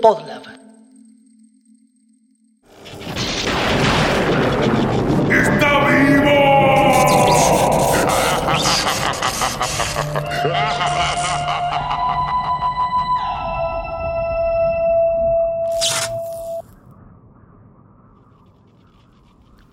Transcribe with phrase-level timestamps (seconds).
[0.00, 0.42] Podlab.
[5.30, 6.36] ¡Está vivo!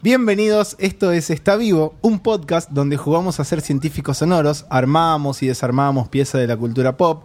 [0.01, 5.47] Bienvenidos, esto es Está Vivo, un podcast donde jugamos a ser científicos sonoros, armamos y
[5.47, 7.23] desarmamos piezas de la cultura pop,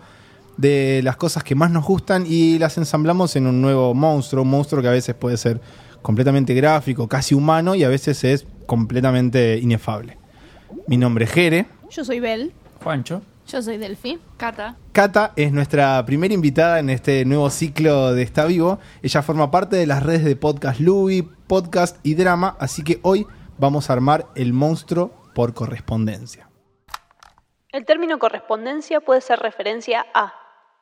[0.59, 4.51] de las cosas que más nos gustan y las ensamblamos en un nuevo monstruo, un
[4.51, 5.61] monstruo que a veces puede ser
[6.03, 10.19] completamente gráfico, casi humano y a veces es completamente inefable.
[10.87, 11.67] Mi nombre es Jere.
[11.91, 12.53] Yo soy Bel.
[12.83, 13.23] Juancho.
[13.47, 14.19] Yo soy Delphi.
[14.37, 14.77] Cata.
[14.93, 18.79] Cata es nuestra primera invitada en este nuevo ciclo de Está Vivo.
[19.03, 23.27] Ella forma parte de las redes de Podcast Louis, Podcast y Drama, así que hoy
[23.59, 26.51] vamos a armar el monstruo por correspondencia.
[27.71, 30.33] El término correspondencia puede ser referencia a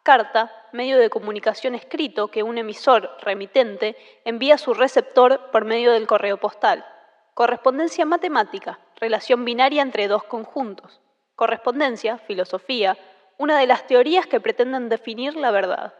[0.07, 5.91] carta, medio de comunicación escrito que un emisor, remitente, envía a su receptor por medio
[5.91, 6.87] del correo postal.
[7.35, 11.01] Correspondencia matemática, relación binaria entre dos conjuntos.
[11.35, 12.97] Correspondencia, filosofía,
[13.37, 15.93] una de las teorías que pretenden definir la verdad.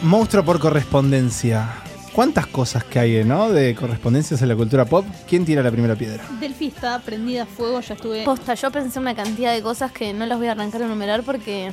[0.00, 1.91] Monstruo por correspondencia.
[2.12, 3.50] ¿Cuántas cosas que hay, no?
[3.50, 5.06] De correspondencias en la cultura pop.
[5.26, 6.22] ¿Quién tira la primera piedra?
[6.38, 8.22] Delphi está prendida a fuego, ya estuve.
[8.22, 11.22] Posta, yo pensé una cantidad de cosas que no las voy a arrancar a enumerar
[11.22, 11.72] porque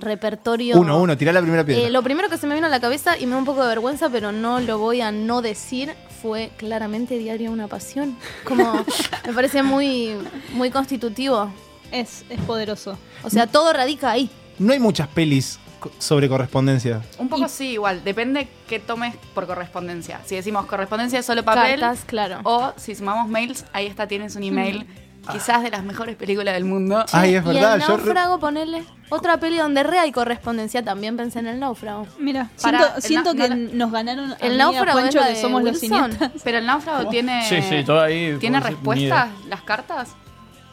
[0.00, 0.76] repertorio.
[0.76, 1.86] Uno, uno, tira la primera piedra.
[1.86, 3.62] Eh, lo primero que se me vino a la cabeza y me da un poco
[3.62, 8.16] de vergüenza, pero no lo voy a no decir, fue claramente Diario una pasión.
[8.42, 8.84] Como
[9.26, 10.16] me parece muy,
[10.52, 11.48] muy constitutivo.
[11.92, 12.98] Es, es poderoso.
[13.22, 14.30] O sea, todo radica ahí.
[14.58, 15.60] No hay muchas pelis
[15.98, 17.00] sobre correspondencia.
[17.18, 18.02] Un poco sí, igual.
[18.04, 20.20] Depende qué tomes por correspondencia.
[20.24, 21.80] Si decimos correspondencia es solo papel.
[21.80, 22.40] Cartas, claro.
[22.44, 24.86] O si sumamos mails, ahí está, tienes un email.
[25.30, 27.04] Quizás de las mejores películas del mundo.
[27.12, 27.74] Ay, es y verdad.
[27.74, 28.82] el yo re- náufrago, ponele.
[29.10, 32.06] Otra peli donde re hay correspondencia, también pensé en el náufrago.
[32.18, 34.98] Mira, siento, el siento na- que no nos ganaron a El mí y a náufrago
[34.98, 36.12] es Juancho la que de somos los Wilson.
[36.12, 36.40] cineastas.
[36.42, 37.46] Pero el náufrago tiene.
[37.48, 38.36] Sí, sí, todo ahí.
[38.40, 40.16] ¿Tiene por- respuestas las cartas?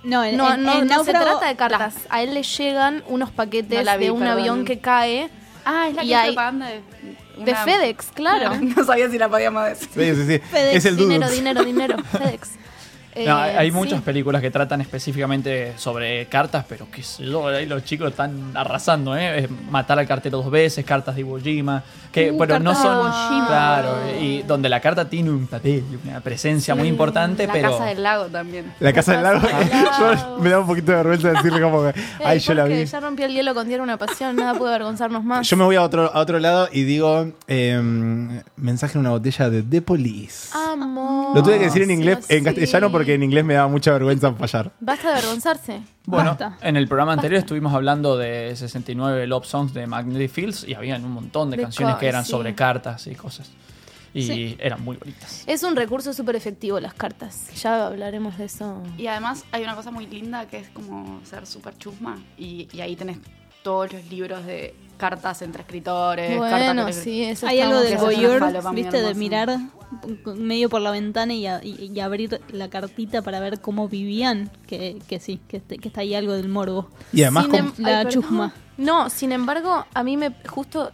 [0.08, 1.96] No, el, No, el- no, el no se trata de cartas.
[2.10, 4.40] A él le llegan unos paquetes No la vi, de un perdón.
[4.40, 5.30] avión que cae
[5.66, 7.56] Ah, es la Y que hay- propaganda de.
[7.56, 8.56] FedEx, claro.
[8.62, 9.90] No sabía si la podíamos decir.
[9.94, 10.40] Sí, sí, sí.
[10.40, 11.36] FedEx, es el dinero, Dudu.
[11.36, 11.98] dinero, dinero.
[12.12, 12.52] FedEx.
[13.26, 13.76] No, hay Eh, hay sí.
[13.76, 18.52] muchas películas que tratan específicamente sobre cartas, pero qué sé yo, ahí los chicos están
[18.56, 19.48] arrasando, ¿eh?
[19.70, 22.90] Matar al cartero dos veces, cartas de Iwo Jima, que, Uh, bueno, no cartas de
[22.90, 22.98] son.
[23.08, 23.48] Iwo Jima.
[23.48, 27.72] Claro, y donde la carta tiene un papel, una presencia muy importante, La pero.
[27.72, 28.74] casa del lago también.
[28.80, 29.42] La casa del lago.
[29.42, 30.14] Casa del Lago.
[30.38, 31.90] Yo me da un poquito de vergüenza decirle como que.
[32.20, 32.86] Ey, Ay, yo la vi.
[32.86, 35.48] Ya rompió el hielo con Diario una pasión, nada puede avergonzarnos más.
[35.48, 39.50] Yo me voy a otro, a otro lado y digo em, mensaje en una botella
[39.50, 40.50] de The Police.
[40.54, 40.97] Amo.
[41.36, 42.44] Lo tuve que decir en Sí, inglés, en sí.
[42.46, 44.72] castellano, porque en inglés me daba mucha vergüenza fallar.
[44.80, 45.82] Basta de avergonzarse.
[46.06, 46.58] Bueno, Basta.
[46.62, 51.04] en el programa anterior estuvimos hablando de 69 Love Songs de Magnetic Fields y habían
[51.06, 52.32] un montón de De canciones co- que eran sí.
[52.32, 53.52] sobre cartas y cosas.
[54.14, 54.58] Y Sí.
[54.60, 55.44] eran muy bonitas.
[55.46, 57.50] Es un recurso súper efectivo las cartas.
[57.62, 58.82] Ya hablaremos de eso.
[58.98, 62.18] Y además hay una cosa muy linda que es como ser súper chusma.
[62.38, 63.18] Y, y ahí tenés
[63.68, 66.40] todos los libros de cartas entre escritores.
[66.40, 68.42] cartas Bueno, que- sí, eso Hay algo del voyeur,
[68.74, 69.60] viste, de mirar
[70.38, 74.50] medio por la ventana y, a- y- y abrir la cartita para ver cómo vivían,
[74.68, 76.88] que, que sí, que, que está ahí algo del morbo.
[77.12, 78.54] Y además, con- em- La chusma.
[78.78, 80.92] No, sin embargo, a mí me justo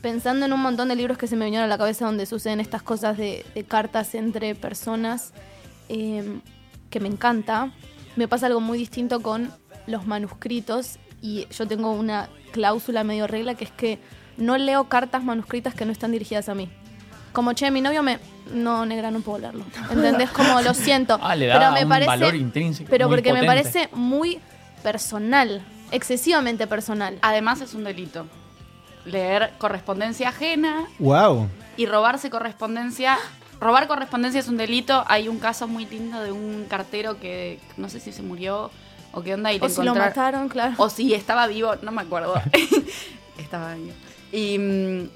[0.00, 2.60] pensando en un montón de libros que se me vinieron a la cabeza donde suceden
[2.60, 5.32] estas cosas de, de cartas entre personas,
[5.88, 6.38] eh,
[6.90, 7.72] que me encanta,
[8.14, 9.50] me pasa algo muy distinto con
[9.86, 13.98] los manuscritos y yo tengo una cláusula medio regla que es que
[14.36, 16.68] no leo cartas manuscritas que no están dirigidas a mí.
[17.32, 18.18] Como, che, mi novio me...
[18.52, 19.64] No, negra, no puedo leerlo.
[19.90, 20.28] ¿Entendés?
[20.28, 21.18] Como, lo siento.
[21.22, 22.90] Ah, le da pero me un parece, valor intrínseco.
[22.90, 24.38] Pero muy porque me parece muy
[24.82, 27.18] personal, excesivamente personal.
[27.22, 28.26] Además es un delito.
[29.06, 31.48] Leer correspondencia ajena wow.
[31.78, 33.16] y robarse correspondencia.
[33.60, 35.04] Robar correspondencia es un delito.
[35.06, 38.70] Hay un caso muy lindo de un cartero que no sé si se murió
[39.14, 40.74] o qué onda y le O si lo encontraron- mataron, claro.
[40.78, 42.34] O si estaba vivo, no me acuerdo.
[43.38, 43.92] estaba vivo.
[44.32, 45.08] Y, mm,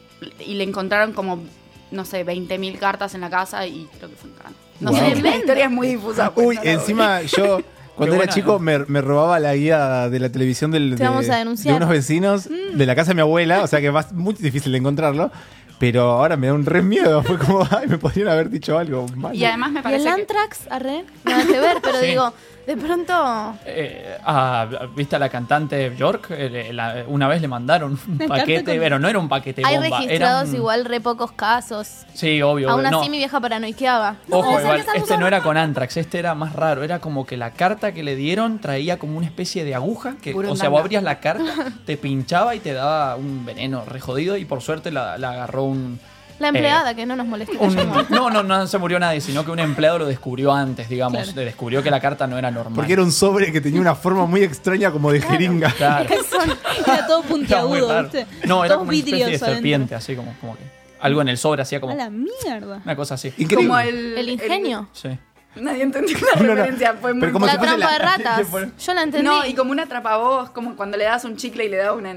[0.46, 1.42] y le encontraron como,
[1.90, 4.54] no sé, 20.000 cartas en la casa y creo que fue Canadá.
[4.80, 5.00] No Wow.
[5.00, 6.32] sé, la historia es muy difusa.
[6.32, 7.60] pues, Uy, no encima yo.
[7.98, 8.58] Cuando Qué era buena, chico ¿no?
[8.60, 11.72] me, me robaba la guía de la televisión del, Te de, vamos a denunciar.
[11.74, 14.70] de unos vecinos de la casa de mi abuela, o sea que es muy difícil
[14.70, 15.32] de encontrarlo.
[15.80, 17.22] Pero ahora me da un re miedo.
[17.24, 19.34] Fue como, ay, me podrían haber dicho algo malo.
[19.34, 20.10] Y además me ¿Y el parece que...
[20.10, 20.60] Antrax?
[20.70, 22.06] Arre, nada que ver, pero Sí.
[22.06, 22.32] digo,
[22.68, 23.56] De pronto.
[23.64, 26.26] Eh, ah, ¿Viste a la cantante Bjork?
[26.32, 29.76] Eh, la- una vez le mandaron un paquete, con- pero no era un paquete Hay
[29.76, 29.86] bomba.
[29.86, 32.04] era registrados un- igual re pocos casos.
[32.12, 32.68] Sí, obvio.
[32.68, 33.00] Aún no.
[33.00, 34.16] así mi vieja paranoiqueaba.
[34.30, 36.82] Ojo, No, igual, ¿sabes qué este no era con Antrax, este era más raro.
[36.84, 40.16] Era como que la carta que le dieron traía como una especie de aguja.
[40.20, 41.44] Que, o sea, vos abrías la carta,
[41.86, 44.36] te pinchaba y te daba un veneno re jodido.
[44.36, 45.98] Y por suerte la, la agarró un.
[46.38, 48.02] La empleada, que no nos llamó.
[48.10, 51.20] no, no, no se murió nadie, sino que un empleado lo descubrió antes, digamos.
[51.22, 51.32] Claro.
[51.40, 52.74] Descubrió que la carta no era normal.
[52.76, 55.70] Porque era un sobre que tenía una forma muy extraña como de jeringa.
[55.72, 56.08] Claro.
[56.86, 58.02] Era todo Era muy puntiagudo.
[58.02, 58.26] ¿viste?
[58.46, 59.48] No, era Todos como una especie de adentro.
[59.48, 60.62] serpiente, así como, como que.
[61.00, 61.92] Algo en el sobre hacía como.
[61.92, 62.80] A la mierda.
[62.84, 63.28] Una cosa así.
[63.38, 63.66] Increíble.
[63.68, 64.88] Como el, El ingenio.
[64.92, 65.08] Sí.
[65.56, 66.54] Nadie entendió la No, no.
[66.54, 66.94] referencia.
[67.00, 68.46] Fue muy Pero como la trampa la- de ratas.
[68.50, 69.26] fue- Yo la entendí.
[69.26, 72.14] No, y como una atrapavoz, como cuando le das un chicle y le das una.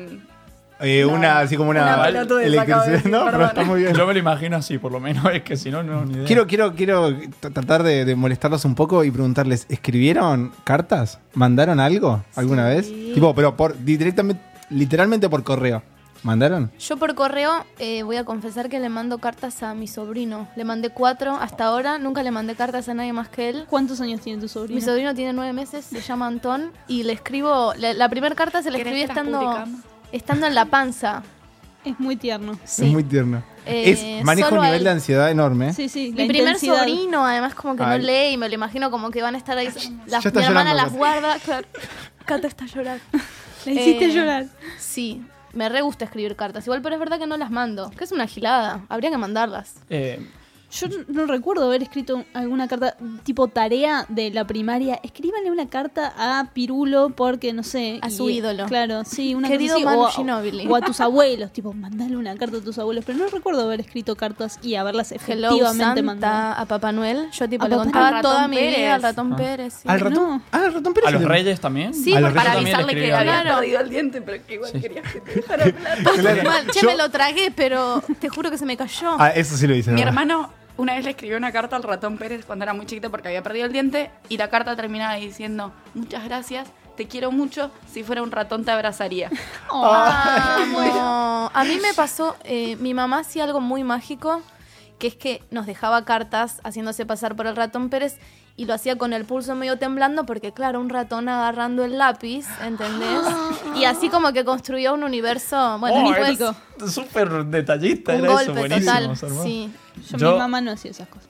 [0.82, 3.04] Eh, una, así como una, Una de electricidad.
[3.06, 3.94] No, pero está muy bien.
[3.94, 5.24] Yo me lo imagino así, por lo menos.
[5.34, 6.26] Es que si no, no, ni idea.
[6.26, 11.20] Quiero, quiero, quiero tratar de, de molestarlos un poco y preguntarles, ¿escribieron cartas?
[11.34, 12.88] ¿Mandaron algo alguna vez?
[13.14, 15.84] Tipo, pero por directamente, literalmente por correo.
[16.24, 16.72] ¿Mandaron?
[16.80, 20.48] Yo por correo eh, voy a confesar que le mando cartas a mi sobrino.
[20.56, 21.98] Le mandé cuatro hasta ahora.
[21.98, 23.66] Nunca le mandé cartas a nadie más que él.
[23.68, 24.76] ¿Cuántos años tiene tu sobrino?
[24.76, 26.74] Mi sobrino tiene nueve meses, se llama Antón.
[26.88, 27.74] Y le escribo.
[27.76, 29.82] La, la primera carta se la ¿Querés escribí que las estando, publicamos?
[30.12, 31.24] Estando en la panza.
[31.84, 32.60] Es muy tierno.
[32.64, 32.86] Sí.
[32.86, 33.44] Es muy tierno.
[33.66, 34.84] Eh, es, maneja un nivel él.
[34.84, 35.74] de ansiedad enorme.
[35.74, 36.10] Sí, sí.
[36.16, 36.80] Mi primer intensidad.
[36.80, 39.58] sobrino, además, como que no lee y me lo imagino como que van a estar
[39.58, 39.70] ahí.
[40.08, 40.98] Las, mi hermana las Cata.
[40.98, 41.38] guarda.
[41.46, 41.68] Claro.
[42.26, 43.04] Cata está llorando.
[43.66, 44.46] La hiciste Eh, llorar.
[44.80, 45.24] Sí,
[45.54, 46.66] me re gusta escribir cartas.
[46.66, 47.90] Igual, pero es verdad que no las mando.
[47.92, 48.86] Que es una gilada.
[48.90, 49.74] Habría que mandarlas.
[49.90, 50.20] Eh,
[50.72, 55.00] Yo no recuerdo haber escrito alguna carta tipo tarea de la primaria.
[55.04, 58.00] Escríbanle una carta a Pirulo porque, no sé.
[58.02, 58.66] A su ídolo.
[58.68, 61.52] Claro, sí, una Querido cosa así, o, a- o a tus abuelos.
[61.52, 63.04] Tipo, mandale una carta a tus abuelos.
[63.06, 66.34] Pero no recuerdo haber escrito cartas y haberlas Hello efectivamente mandado.
[66.54, 67.30] Santa, a Papá Noel.
[67.32, 68.94] Yo tipo A le contaba toda Al mi ratón vida Pérez.
[68.94, 69.36] al ratón Ah.
[69.36, 69.74] Pérez.
[69.74, 69.82] sí.
[69.88, 70.14] ¿Al ratón?
[70.30, 70.42] No.
[70.52, 71.08] Ah, el ratón Pérez.
[71.08, 71.94] ¿A los reyes también?
[71.94, 74.80] Sí, Para también avisarle que había perdido el diente, pero que igual Sí.
[74.80, 75.66] querías que te dejara.
[76.22, 76.44] Claro.
[76.44, 79.16] Mal, che, Yo- me lo tragué, pero te juro que se me cayó.
[79.20, 79.92] Ah, eso sí lo hice.
[79.92, 80.50] Mi hermano
[80.82, 83.44] una vez le escribió una carta al ratón Pérez cuando era muy chiquito porque había
[83.44, 88.24] perdido el diente y la carta terminaba diciendo muchas gracias, te quiero mucho, si fuera
[88.24, 89.30] un ratón te abrazaría.
[89.70, 91.52] Amo.
[91.54, 94.42] A mí me pasó, eh, mi mamá hacía algo muy mágico,
[94.98, 98.18] que es que nos dejaba cartas haciéndose pasar por el ratón Pérez
[98.58, 102.48] y lo hacía con el pulso medio temblando porque claro, un ratón agarrando el lápiz,
[102.64, 103.22] ¿entendés?
[103.76, 106.40] Y así como que construía un universo, bueno, Oh, es
[106.90, 109.14] Súper detallista un era golpe eso, buenísimo.
[109.16, 109.44] total.
[109.44, 109.72] Sí.
[110.12, 111.28] Yo, Yo- mi mamá no hacía esas cosas.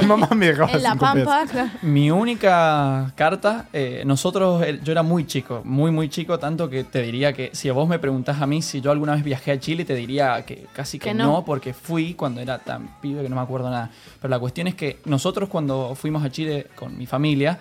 [0.00, 1.70] Mi mamá me dejaba En la pampa, claro.
[1.82, 7.02] Mi única carta, eh, nosotros, yo era muy chico, muy, muy chico, tanto que te
[7.02, 9.60] diría que si a vos me preguntás a mí si yo alguna vez viajé a
[9.60, 11.24] Chile, te diría que casi que, Que no.
[11.24, 11.44] no.
[11.44, 13.90] porque fui cuando era tan pibe que no me acuerdo nada.
[14.20, 17.58] Pero la cuestión es que nosotros cuando fuimos a Chile con mi familia,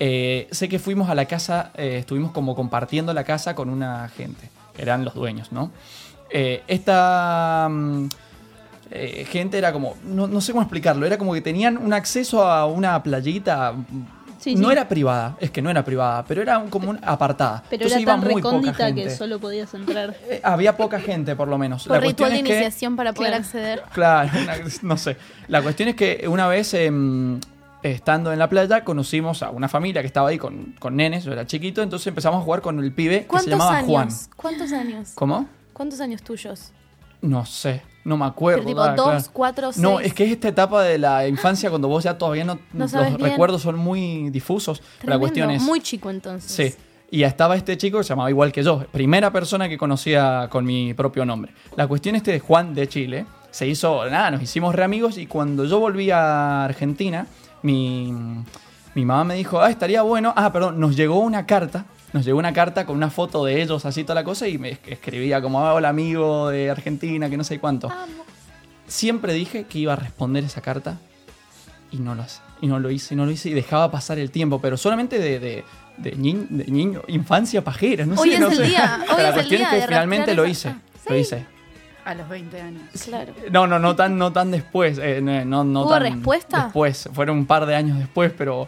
[0.00, 4.08] eh, sé que fuimos a la casa, eh, estuvimos como compartiendo la casa con una
[4.08, 5.70] gente, que eran los dueños, ¿no?
[6.30, 7.68] Eh, esta...
[7.70, 8.08] mm,
[8.90, 12.42] eh, gente era como, no, no sé cómo explicarlo, era como que tenían un acceso
[12.42, 13.74] a una playita,
[14.38, 14.72] Sí, no sí.
[14.72, 17.62] era privada, es que no era privada, pero era como una apartada.
[17.68, 19.02] Pero Entonces era iba tan muy poca recóndita gente.
[19.04, 20.14] que solo podías entrar.
[20.30, 21.82] Eh, había poca gente, por lo menos.
[21.88, 23.44] Por La ritual de que- iniciación para poder Claro.
[23.44, 23.82] acceder.
[23.92, 25.16] Claro, una- no sé.
[25.48, 27.40] La cuestión es que una vez, em,
[27.82, 31.32] estando en la playa, conocimos a una familia que estaba ahí con, con nenes, yo
[31.32, 33.86] era chiquito, entonces empezamos a jugar con el pibe que se ¿Cuántos llamaba años?
[33.90, 34.08] Juan.
[34.36, 35.10] ¿Cuántos años?
[35.16, 35.48] ¿Cómo?
[35.78, 36.72] ¿Cuántos años tuyos?
[37.22, 38.64] No sé, no me acuerdo.
[38.64, 39.24] Pero tipo dos, claro.
[39.32, 40.08] cuatro, No, seis.
[40.08, 42.92] es que es esta etapa de la infancia cuando vos ya todavía no, No los
[42.92, 43.18] bien.
[43.18, 44.82] recuerdos son muy difusos.
[45.04, 46.50] La cuestión es Muy chico entonces.
[46.74, 46.74] Sí.
[47.10, 50.66] Y estaba este chico que se llamaba igual que yo, primera persona que conocía con
[50.66, 51.54] mi propio nombre.
[51.74, 55.26] La cuestión este de Juan de Chile, se hizo, nada, nos hicimos re amigos y
[55.26, 57.26] cuando yo volví a Argentina,
[57.62, 58.12] mi,
[58.94, 62.38] mi mamá me dijo, ah, estaría bueno, ah, perdón, nos llegó una carta, nos llegó
[62.38, 65.40] una carta con una foto de ellos, así toda la cosa, y me es- escribía
[65.42, 67.90] como, ah, hola amigo de Argentina, que no sé cuánto.
[68.86, 70.98] Siempre dije que iba a responder esa carta
[71.90, 72.40] y no lo hace.
[72.60, 75.18] Y no lo hice, y no lo hice, y dejaba pasar el tiempo, pero solamente
[75.18, 75.64] de, de,
[75.98, 78.62] de, ni- de niño, infancia pajera, no Hoy sé, es no el sé.
[78.64, 80.70] día, hoy Pero la es el cuestión día es que finalmente lo hice,
[81.02, 81.08] Sí.
[81.10, 81.46] lo hice.
[82.04, 82.82] A los 20 años.
[83.04, 83.34] Claro.
[83.50, 84.98] No, no, no tan, no tan después.
[84.98, 86.64] eh, no, no, no ¿Hubo tan respuesta?
[86.64, 88.66] Después, fueron un par de años después, pero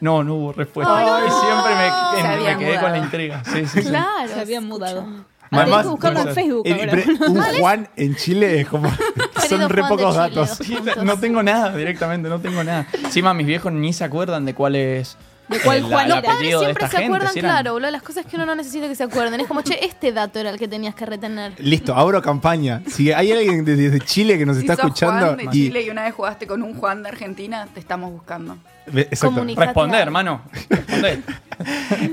[0.00, 0.94] no, no hubo respuesta.
[0.96, 3.42] Ay, siempre me, en- quedé con la intriga.
[3.44, 3.88] Sí, sí, sí.
[3.88, 4.28] Claro.
[4.34, 5.06] Se habían mudado.
[5.48, 6.34] Además, Tenés que buscarlo en.
[6.34, 6.92] Facebook Eh, ahora.
[6.92, 8.90] pero un Juan en Chile es como.
[9.40, 10.58] Querido son re Juan de pocos Chile, datos.
[10.58, 12.86] Sí, no tengo nada directamente, no tengo nada.
[13.04, 15.16] Encima mis viejos ni se acuerdan de cuál es
[15.48, 16.32] ¿De cuál La- Juan la era?
[16.32, 18.46] apellido de Siempre esta se gente, acuerdan, si eran- claro, boludo, las cosas que uno
[18.46, 19.40] no necesita que se acuerden.
[19.40, 21.52] Es como, che, este dato era el que tenías que retener.
[21.58, 22.82] Listo, abro campaña.
[22.88, 25.26] Si hay alguien de- desde Chile que nos Si está sos escuchando.
[25.26, 28.10] Juan de y- Chile y una vez jugaste con un Juan de Argentina, te estamos
[28.10, 28.58] buscando.
[28.92, 29.44] Exacto.
[29.56, 30.42] Responder, hermano.
[30.68, 31.20] Responder.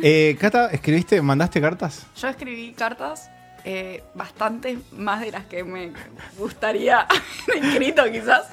[0.01, 2.05] Eh, Cata, ¿escribiste, mandaste cartas?
[2.15, 3.29] Yo escribí cartas,
[3.65, 5.91] eh, bastantes más de las que me
[6.37, 6.99] gustaría
[7.49, 8.43] haber escrito quizás.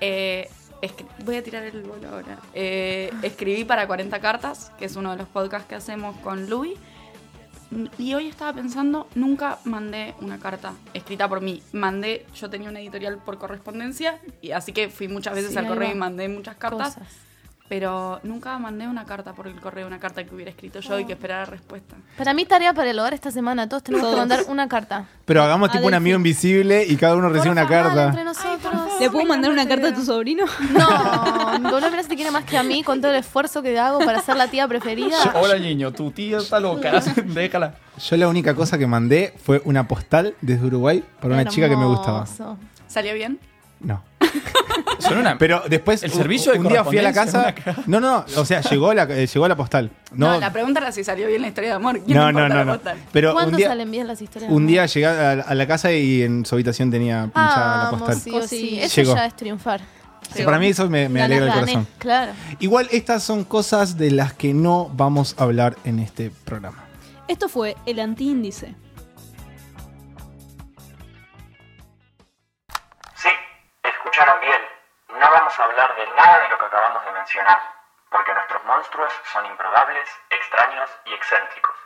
[0.00, 0.48] Eh,
[1.24, 2.38] voy a tirar el bolo ahora.
[2.54, 6.78] Eh, escribí para 40 cartas, que es uno de los podcasts que hacemos con Louis.
[7.98, 11.62] Y hoy estaba pensando, nunca mandé una carta escrita por mí.
[11.72, 15.68] Mandé, yo tenía una editorial por correspondencia, y así que fui muchas veces Sí, al
[15.68, 16.94] correo y mandé muchas cartas.
[16.94, 17.29] Cosas.
[17.70, 21.04] Pero nunca mandé una carta por el correo, una carta que hubiera escrito yo y
[21.04, 21.94] que esperara respuesta.
[22.18, 23.68] Para mí, tarea para el hogar esta semana.
[23.68, 25.06] Todos tenemos que mandar una carta.
[25.24, 28.24] Pero hagamos tipo un amigo invisible y cada uno recibe una Por favor, entre carta.
[28.24, 29.00] nosotros.
[29.00, 30.46] ¿Le puedo mandar una carta a tu sobrino?
[30.76, 33.78] No, boludo, mirá si te quiere más que a mí con todo el esfuerzo que
[33.78, 35.16] hago para ser la tía preferida.
[35.40, 35.92] Hola, niño.
[35.92, 37.00] Tu tía está loca.
[37.24, 37.74] Déjala.
[37.98, 41.76] Yo la única cosa que mandé fue una postal desde Uruguay para una chica que
[41.76, 42.26] me gustaba.
[42.88, 43.38] ¿Salió bien?
[43.78, 44.09] No.
[44.98, 47.54] Son una- Pero después, El un- servicio de un día fui a la casa.
[47.54, 49.90] correspondencia, No, no, o sea, llegó la, eh, llegó la postal.
[50.12, 52.00] No, No, la pregunta era si salió bien la historia de amor.
[52.04, 52.80] ¿Quién no, no, no, la no.
[53.12, 54.50] Pero ¿Cuándo un día, salen bien las historias?
[54.52, 57.84] un día llegué a, la- a la casa y en su habitación tenía pinchada la
[57.90, 58.20] Vamos, postal.
[58.20, 58.78] sí o sí.
[58.80, 59.14] Eso Llegó.
[59.14, 59.80] ya es triunfar.
[60.44, 61.86] Para mí eso me, alegra el corazón.
[61.98, 62.32] Claro.
[62.60, 66.84] Igual estas son cosas de las que no vamos a hablar en este programa.
[67.26, 68.74] Esto fue el antiíndice.
[75.20, 77.58] No vamos a hablar de nada de lo que acabamos de mencionar,
[78.10, 81.76] porque nuestros monstruos son improbables, extraños y excéntricos.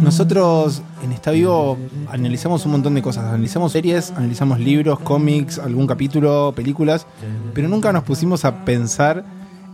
[0.00, 1.76] Nosotros en Está Vivo
[2.10, 3.24] analizamos un montón de cosas.
[3.24, 7.06] Analizamos series, analizamos libros, cómics, algún capítulo, películas,
[7.52, 9.24] pero nunca nos pusimos a pensar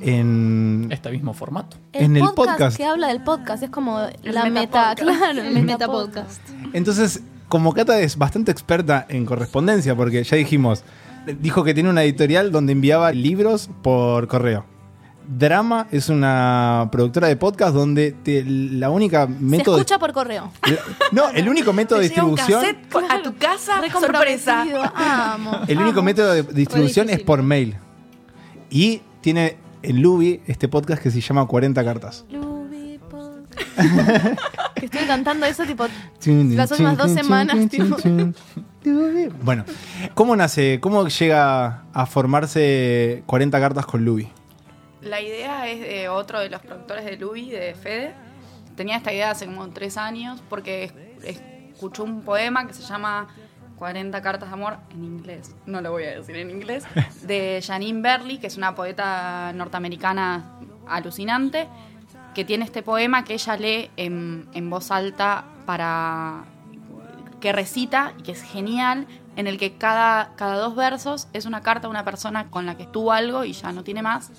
[0.00, 0.88] en...
[0.91, 1.76] Este mismo formato.
[1.93, 2.76] En el podcast.
[2.76, 5.00] que habla del podcast es como El la meta, metapodcast.
[5.02, 5.87] claro, El el Meta.
[5.87, 6.41] Podcast.
[6.73, 10.85] Entonces, como Cata es bastante experta en correspondencia, porque ya dijimos,
[11.41, 14.67] dijo que tiene una editorial donde enviaba libros por correo.
[15.26, 20.12] Drama es una productora de podcast donde te- la única Se método de- escucha por
[20.12, 20.50] correo.
[20.67, 20.79] la-
[21.12, 22.64] no, el único método de un distribución,
[23.09, 24.67] a tu casa, sorpresa.
[24.95, 25.61] Amo.
[25.69, 27.76] el único método de distribución es por mail.
[28.69, 32.25] Y tiene en Lubi este podcast que se llama 40 cartas.
[32.31, 33.79] Lubi Podcast.
[34.75, 35.85] que estoy cantando eso tipo
[36.25, 37.97] Las últimas dos semanas, tipo.
[39.43, 39.65] Bueno,
[40.15, 40.79] ¿cómo nace?
[40.81, 44.29] ¿Cómo llega a formarse 40 cartas con Lubi?
[45.03, 48.15] La idea es de otro de los productores de Louis, de Fede.
[48.77, 50.93] Tenía esta idea hace como tres años porque
[51.25, 53.29] es- escuchó un poema que se llama
[53.79, 55.55] 40 cartas de amor en inglés.
[55.67, 56.85] No lo voy a decir en inglés.
[57.23, 60.45] De Janine Berly, que es una poeta norteamericana
[60.87, 61.67] alucinante,
[62.35, 66.45] que tiene este poema que ella lee en, en voz alta para
[67.43, 69.07] que recita y que es genial,
[69.37, 72.77] en el que cada, cada dos versos es una carta de una persona con la
[72.77, 74.31] que estuvo algo y ya no tiene más.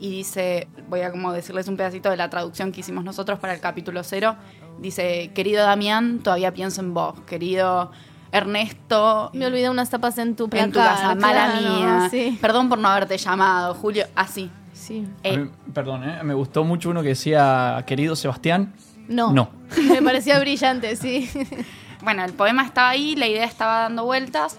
[0.00, 3.54] Y dice, voy a como decirles un pedacito de la traducción que hicimos nosotros para
[3.54, 4.34] el capítulo cero.
[4.80, 7.20] Dice, querido Damián, todavía pienso en vos.
[7.20, 7.92] Querido
[8.32, 10.66] Ernesto, Me olvidé unas tapas en tu placar.
[10.66, 12.08] en tu casa, mala claro, mía.
[12.10, 12.36] Sí.
[12.40, 14.06] Perdón por no haberte llamado, Julio.
[14.16, 14.50] Así.
[14.72, 15.06] sí.
[15.22, 16.22] Eh, A mí- perdón, ¿eh?
[16.24, 18.74] me gustó mucho uno que decía, querido Sebastián.
[19.08, 19.30] No.
[19.32, 19.50] No.
[19.88, 21.28] Me parecía brillante, sí.
[22.02, 24.58] Bueno, el poema estaba ahí, la idea estaba dando vueltas.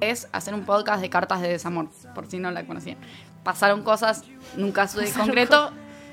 [0.00, 2.98] Es hacer un podcast de cartas de desamor, por si no la conocían.
[3.42, 4.24] Pasaron cosas,
[4.56, 5.72] nunca sucedió Pasaron concreto.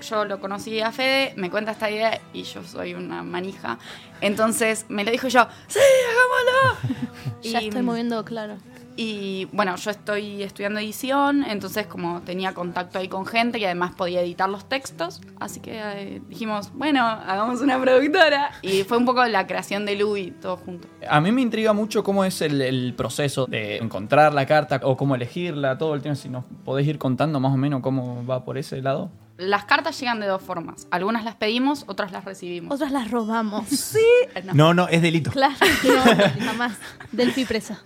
[0.10, 3.80] Yo lo conocí a Fede, me cuenta esta idea y yo soy una manija.
[4.22, 5.80] Entonces me lo dijo yo, ¡Sí,
[6.10, 7.00] hagámoslo!
[7.42, 8.58] ya Y- estoy moviendo, claro.
[8.96, 13.94] Y bueno, yo estoy estudiando edición, entonces como tenía contacto ahí con gente y además
[13.96, 18.52] podía editar los textos, así que eh, dijimos, bueno, hagamos una productora.
[18.62, 20.88] Y fue un poco la creación de Louis, todo junto.
[21.10, 24.96] A mí me intriga mucho cómo es el, el proceso de encontrar la carta o
[24.96, 26.20] cómo elegirla, todo el tiempo.
[26.20, 29.10] Si nos podés ir contando más o menos cómo va por ese lado.
[29.50, 30.88] Las cartas llegan de dos formas.
[30.92, 32.74] Algunas las pedimos, otras las recibimos.
[32.74, 33.66] Otras las robamos.
[34.36, 34.54] Eh, no.
[34.64, 35.32] No, no, es delito.
[35.32, 36.74] Claro, no, jamás.
[37.12, 37.82] Delphi presa.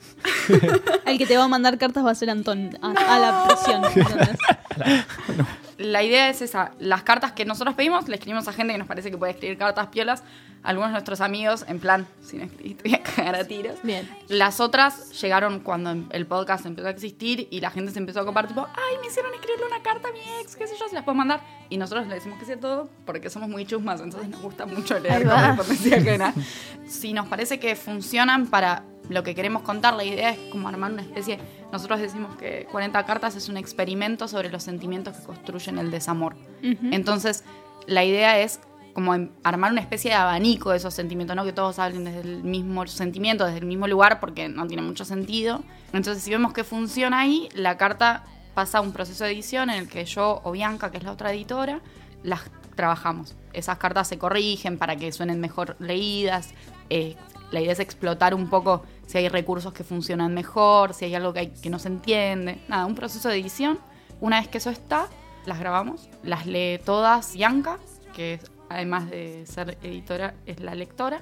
[1.05, 2.77] El que te va a mandar cartas va a ser Antón.
[2.81, 3.83] A, a la prisión.
[3.85, 4.37] ¿entendés?
[5.77, 6.71] La idea es esa.
[6.79, 9.57] Las cartas que nosotros pedimos, le escribimos a gente que nos parece que puede escribir
[9.57, 10.23] cartas piolas.
[10.63, 13.75] Algunos de nuestros amigos, en plan, sin escribir, voy a cagar a tiros.
[13.83, 14.09] Bien.
[14.27, 18.25] Las otras llegaron cuando el podcast empezó a existir y la gente se empezó a
[18.25, 20.95] comprar, tipo, ay, me hicieron escribirle una carta a mi ex, qué sé yo, se
[20.95, 21.41] las puedo mandar.
[21.69, 24.65] Y nosotros le decimos que sí a todo porque somos muy chusmas, entonces nos gusta
[24.65, 26.33] mucho leer correspondencia ajena.
[26.87, 30.91] Si nos parece que funcionan para lo que queremos contar, la idea es como armar
[30.91, 31.39] una especie,
[31.71, 36.35] nosotros decimos que 40 cartas es un experimento sobre los sentimientos que construyen el desamor.
[36.61, 37.43] Entonces,
[37.85, 38.59] la idea es
[38.93, 42.21] como em- armar una especie de abanico de esos sentimientos, no que todos hablen desde
[42.21, 45.61] el mismo sentimiento, desde el mismo lugar, porque no tiene mucho sentido.
[45.93, 48.23] Entonces, si vemos que funciona ahí, la carta
[48.55, 51.11] pasa a un proceso de edición en el que yo o Bianca, que es la
[51.11, 51.79] otra editora,
[52.23, 52.41] las
[52.75, 53.35] trabajamos.
[53.53, 56.49] Esas cartas se corrigen para que suenen mejor leídas.
[56.89, 57.15] Eh,
[57.51, 61.33] la idea es explotar un poco si hay recursos que funcionan mejor, si hay algo
[61.33, 62.59] que, hay, que no se entiende.
[62.67, 63.79] Nada, un proceso de edición.
[64.19, 65.07] Una vez que eso está,
[65.45, 67.77] las grabamos, las lee todas Bianca,
[68.13, 71.21] que es, además de ser editora, es la lectora.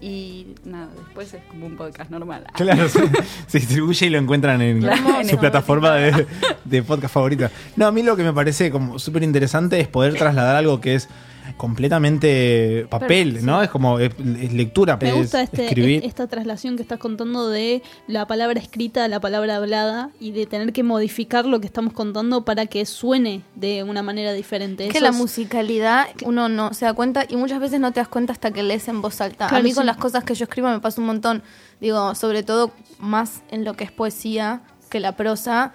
[0.00, 2.46] Y nada, después es como un podcast normal.
[2.54, 3.00] Claro, se,
[3.48, 6.24] se distribuye y lo encuentran en Claro, su plataforma de,
[6.64, 7.50] de podcast favorita.
[7.74, 10.94] No, a mí lo que me parece como súper interesante es poder trasladar algo que
[10.94, 11.08] es
[11.56, 13.62] completamente papel, Pero, ¿no?
[13.62, 16.04] Es como es, es lectura, Me es gusta este, escribir.
[16.04, 20.46] esta traslación que estás contando de la palabra escrita a la palabra hablada y de
[20.46, 24.86] tener que modificar lo que estamos contando para que suene de una manera diferente.
[24.86, 28.08] Es que la musicalidad uno no se da cuenta y muchas veces no te das
[28.08, 29.48] cuenta hasta que lees en voz alta.
[29.48, 31.42] a mí con las cosas que yo escribo me pasa un montón.
[31.80, 35.72] Digo, sobre todo más en lo que es poesía que la prosa.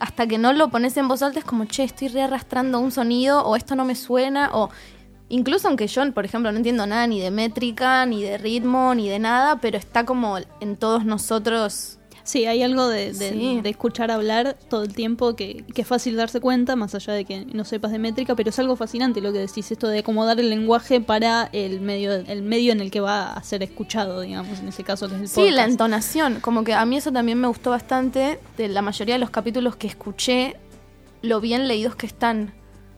[0.00, 3.44] Hasta que no lo pones en voz alta es como, che, estoy rearrastrando un sonido
[3.44, 4.70] o esto no me suena o...
[5.28, 9.08] Incluso aunque yo, por ejemplo, no entiendo nada ni de métrica, ni de ritmo, ni
[9.08, 13.60] de nada, pero está como en todos nosotros Sí, hay algo de, de- Sí.
[13.62, 17.26] de escuchar hablar todo el tiempo que, que es fácil darse cuenta, más allá de
[17.26, 20.40] que no sepas de métrica, pero es algo fascinante lo que decís, esto de acomodar
[20.40, 24.58] el lenguaje para el medio, el medio en el que va a ser escuchado, digamos,
[24.60, 27.38] en ese caso que es el Sí, la entonación, como que a mí eso también
[27.38, 30.56] me gustó bastante, de la mayoría de los capítulos que escuché,
[31.20, 32.54] lo bien leídos que están.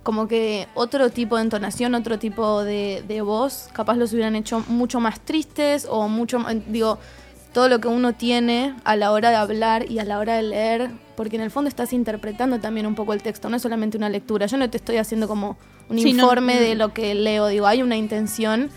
[0.06, 4.62] Como que otro tipo de entonación, otro tipo de, de voz, capaz los hubieran hecho
[4.68, 7.00] mucho más tristes o mucho más, digo,
[7.52, 10.42] todo lo que uno tiene a la hora de hablar y a la hora de
[10.44, 13.96] leer, porque en el fondo estás interpretando también un poco el texto, no es solamente
[13.96, 14.46] una lectura.
[14.46, 15.56] Yo no te estoy haciendo como
[15.88, 18.70] un Sí, no- informe de lo que leo, digo, hay una intención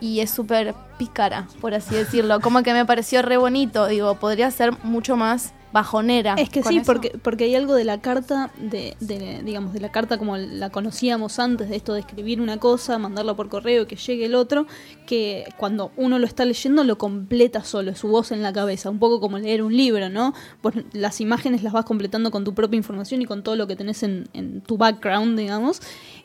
[0.00, 2.38] y es súper pícara, por así decirlo.
[2.40, 6.34] Como que me pareció re bonito, digo, podría ser mucho más bajonera.
[6.34, 6.86] Es que sí, eso.
[6.86, 10.70] porque, porque hay algo de la carta, de, de, digamos, de la carta como la
[10.70, 14.34] conocíamos antes, de esto de escribir una cosa, mandarla por correo y que llegue el
[14.34, 14.66] otro,
[15.06, 18.90] que cuando uno lo está leyendo lo completa solo, es su voz en la cabeza,
[18.90, 20.34] un poco como leer un libro, ¿no?
[20.62, 23.76] Pues las imágenes las vas completando con tu propia información y con todo lo que
[23.76, 25.80] tenés en, en tu background, digamos,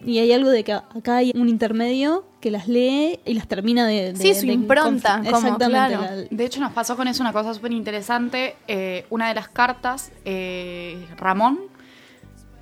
[0.05, 3.87] y hay algo de que acá hay un intermedio que las lee y las termina
[3.87, 4.11] de...
[4.13, 5.95] de- Sí, su de- impronta, como, Exactamente.
[5.97, 6.27] claro.
[6.29, 8.55] De hecho, nos pasó con eso una cosa súper interesante.
[8.67, 11.59] Eh, una de las cartas, eh, Ramón,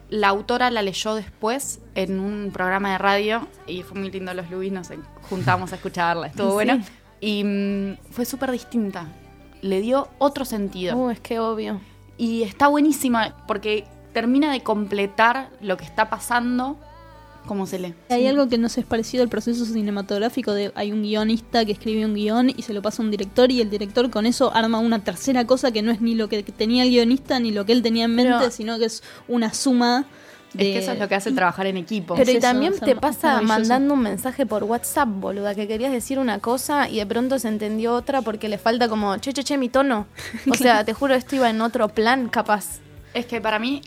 [0.10, 4.50] la autora la leyó después en un programa de radio y fue muy lindo los
[4.52, 4.90] Luis, nos
[5.30, 6.54] juntamos a escucharla, estuvo Sí.
[6.54, 6.82] bueno.
[7.20, 9.08] Y mm, fue súper distinta.
[9.62, 10.96] Le dio otro sentido.
[10.98, 11.80] Uh, es que obvio.
[12.18, 16.78] Y está buenísima porque termina de completar lo que está pasando
[17.46, 17.94] como se lee.
[18.10, 21.72] Hay algo que no sé, es parecido al proceso cinematográfico de hay un guionista que
[21.72, 24.54] escribe un guion y se lo pasa a un director y el director con eso
[24.56, 27.66] arma una tercera cosa que no es ni lo que tenía el guionista ni lo
[27.66, 30.06] que él tenía en mente, Pero- sino que es una suma
[30.54, 30.64] de...
[30.70, 32.16] Es que eso es lo que hace trabajar en equipo.
[32.16, 35.92] Pero es y eso, también te pasa mandando un mensaje por WhatsApp, boluda, que querías
[35.92, 39.44] decir una cosa y de pronto se entendió otra porque le falta como, che, che,
[39.44, 40.08] che, mi tono.
[40.50, 42.80] O sea, te juro, esto iba en otro plan, capaz.
[43.14, 43.82] Es que para mí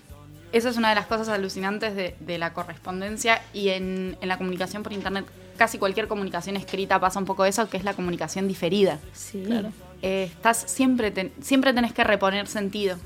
[0.56, 4.38] esa es una de las cosas alucinantes de, de la correspondencia y en, en la
[4.38, 5.24] comunicación por internet.
[5.56, 8.98] Casi cualquier comunicación escrita pasa un poco eso, que es la comunicación diferida.
[9.12, 9.42] Sí.
[9.46, 9.70] Claro.
[10.02, 12.96] Eh, estás siempre, ten- siempre tenés que reponer sentido.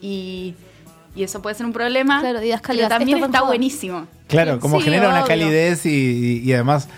[0.00, 0.54] Y,
[1.14, 2.88] y eso puede ser un problema, Claro, digas pero calidad.
[2.88, 4.06] también Esto fue está buenísimo.
[4.28, 6.88] Claro, como Sí, genera una calidez y, y- y además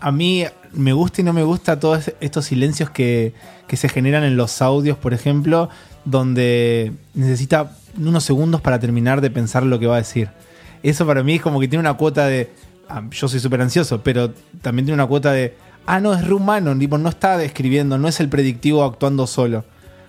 [0.00, 3.32] a mí me gusta y no me gusta todos estos silencios que,
[3.68, 5.68] que se generan en los audios, por ejemplo,
[6.04, 10.28] donde necesita unos segundos para terminar de pensar lo que va a decir.
[10.82, 12.50] Eso para mí es como que tiene una cuota de...
[12.88, 15.54] ah, yo soy súper ansioso, pero también tiene una cuota de...
[15.86, 19.64] Ah, no, es re humano, tipo, no está describiendo, no es el predictivo actuando solo.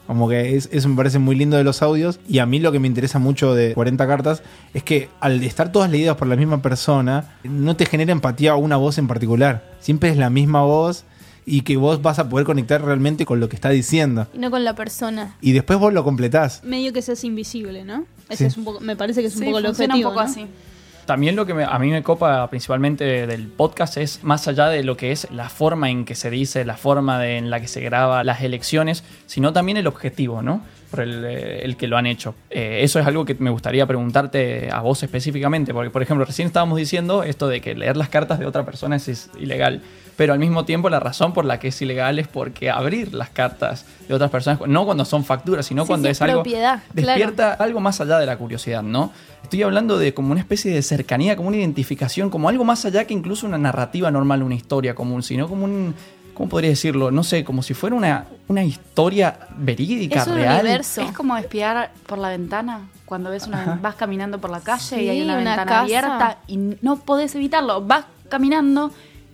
[0.07, 2.19] Como que es- eso me parece muy lindo de los audios.
[2.27, 5.71] Y a mí lo que me interesa mucho de 40 cartas es que al estar
[5.71, 9.63] todas leídas por la misma persona, no te genera empatía a una voz en particular.
[9.79, 11.05] Siempre es la misma voz
[11.45, 14.27] y que vos vas a poder conectar realmente con lo que está diciendo.
[14.33, 15.35] Y no con la persona.
[15.41, 16.63] Y después vos lo completás.
[16.63, 18.05] Medio que seas invisible, ¿no?
[18.29, 18.45] Ese Sí.
[18.45, 20.09] es un poco, me parece que es un Sí, poco el funciona objetivo.
[20.09, 20.31] un poco ¿no?
[20.31, 20.45] así.
[21.05, 24.83] También lo que me- a mí me copa principalmente del podcast es más allá de
[24.83, 27.67] lo que es la forma en que se dice, la forma de- en la que
[27.67, 30.61] se graba las elecciones, sino también el objetivo, ¿no?
[30.91, 32.35] por el, eh, el que lo han hecho.
[32.49, 36.47] Eh, eso es algo que me gustaría preguntarte a vos específicamente, porque por ejemplo, recién
[36.47, 39.81] estábamos diciendo esto de que leer las cartas de otra persona es, es ilegal,
[40.17, 43.29] pero al mismo tiempo la razón por la que es ilegal es porque abrir las
[43.29, 46.43] cartas de otras personas, no cuando son facturas, sino Sí, cuando sí, es algo...
[46.43, 47.07] propiedad, claro.
[47.07, 49.11] Despierta algo más allá de la curiosidad, ¿no?
[49.43, 53.05] Estoy hablando de como una especie de cercanía, como una identificación, como algo más allá
[53.05, 55.95] que incluso una narrativa normal, una historia común, sino como un...
[56.33, 57.11] ¿Cómo podría decirlo?
[57.11, 60.61] No sé, como si fuera una, una historia verídica, Es un real.
[60.61, 61.01] universo.
[61.01, 63.79] Es como espiar por la ventana cuando ves una, Ajá.
[63.81, 65.81] vas caminando por la calle Sí, y hay una, una ventana casa.
[65.81, 67.81] abierta y no podés evitarlo.
[67.81, 68.91] Vas caminando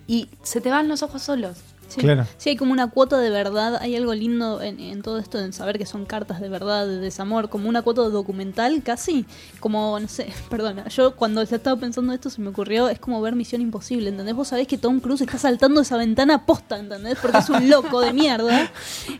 [0.08, 1.58] y se te van los ojos solos.
[1.88, 2.00] Sí.
[2.00, 2.26] Claro.
[2.36, 5.52] Sí, hay como una cuota de verdad, hay algo lindo en, en todo esto, en
[5.52, 9.24] saber que son cartas de verdad, de desamor, como una cuota documental casi,
[9.58, 13.34] como, no sé, perdona, yo cuando estaba pensando esto se me ocurrió, es como ver
[13.34, 14.34] Misión Imposible, ¿entendés?
[14.34, 17.18] Vos sabés que Tom Cruise está saltando esa ventana posta, ¿entendés?
[17.20, 18.70] Porque es un loco de mierda.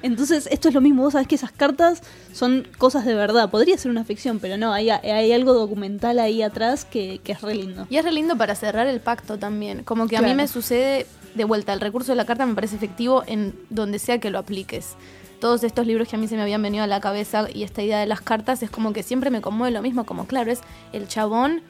[0.02, 2.02] Entonces, esto es lo mismo, vos sabés que esas cartas
[2.32, 6.42] son cosas de verdad, podría ser una ficción, pero no, hay, hay algo documental ahí
[6.42, 7.86] atrás que, que es re lindo.
[7.88, 9.84] Y es re lindo para cerrar el pacto también.
[9.84, 11.06] Como que a mí me sucede
[11.38, 14.38] de vuelta, el recurso de la carta me parece efectivo en donde sea que lo
[14.38, 14.96] apliques.
[15.40, 17.80] Todos estos libros que a mí se me habían venido a la cabeza y esta
[17.82, 20.60] idea de las cartas es como que siempre me conmueve lo mismo, como claro, es
[20.92, 21.62] el chabón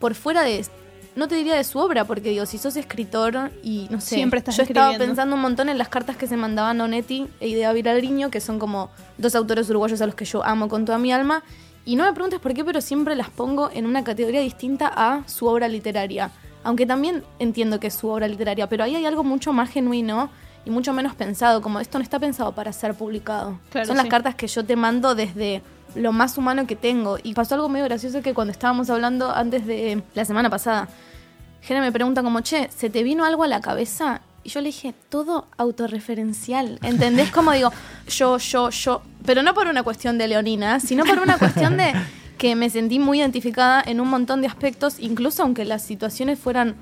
[0.00, 0.66] por fuera de,
[1.14, 4.38] no te diría de su obra, porque digo, si sos escritor y no sé, Siempre
[4.38, 7.72] estás yo estaba pensando un montón en las cartas que se mandaban Onetti e Idea
[7.72, 11.12] Viralriño, que son como dos autores uruguayos a los que yo amo con toda mi
[11.12, 11.44] alma,
[11.84, 15.26] y no me preguntes por qué, pero siempre las pongo en una categoría distinta a
[15.28, 16.30] su obra literaria.
[16.64, 20.30] Aunque también entiendo que es su obra literaria, pero ahí hay algo mucho más genuino
[20.64, 23.58] y mucho menos pensado, como esto no está pensado para ser publicado.
[23.70, 25.62] Claro, Son las cartas que yo te mando desde
[25.94, 27.18] lo más humano que tengo.
[27.22, 30.88] Y pasó algo medio gracioso que cuando estábamos hablando antes de la semana pasada,
[31.62, 34.20] Jena me pregunta como, che, ¿se te vino algo a la cabeza?
[34.44, 36.78] Y yo le dije, todo autorreferencial.
[36.82, 37.30] ¿Entendés?
[37.30, 37.72] Como digo,
[38.08, 39.02] yo, yo, yo.
[39.24, 41.92] Pero no por una cuestión de leonina, sino por una cuestión de
[42.42, 46.74] que me sentí muy identificada en un montón de aspectos, incluso aunque las situaciones fueran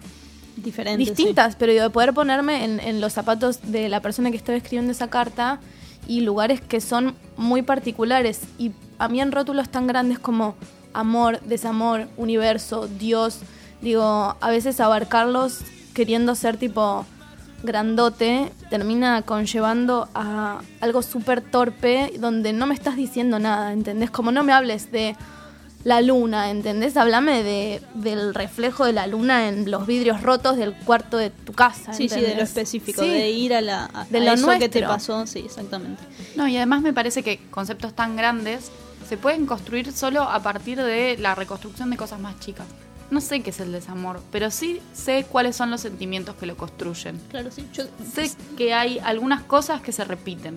[0.57, 1.05] Diferente.
[1.05, 1.11] sí.
[1.11, 4.91] distintas, pero de poder ponerme en, en los zapatos de la persona que estaba escribiendo
[4.91, 5.61] esa carta
[6.09, 8.41] y lugares que son muy particulares.
[8.57, 10.55] Y a mí en rótulos tan grandes como
[10.95, 13.41] amor, desamor, universo, Dios,
[13.83, 15.59] digo, a veces abarcarlos
[15.93, 17.05] queriendo ser tipo
[17.63, 24.11] grandote termina conllevando a algo súper torpe donde no me estás diciendo nada, ¿entendés?
[24.11, 25.15] Como no me hables de
[25.85, 26.97] la luna, ¿entendés?
[26.97, 31.53] Háblame de, del reflejo de la luna en los vidrios rotos del cuarto de tu
[31.53, 31.93] casa.
[31.95, 33.09] Sí, sí, de lo específico, Sí.
[33.09, 36.03] de ir a la a, De a lo eso que te pasó, sí, exactamente.
[36.37, 38.71] No, y además me parece que conceptos tan grandes
[39.09, 42.67] se pueden construir solo a partir de la reconstrucción de cosas más chicas.
[43.11, 46.57] No sé qué es el desamor, pero sí sé cuáles son los sentimientos que lo
[46.57, 47.21] construyen.
[47.29, 47.67] Claro, sí.
[47.73, 50.55] Yo, Sé que hay algunas cosas que se repiten.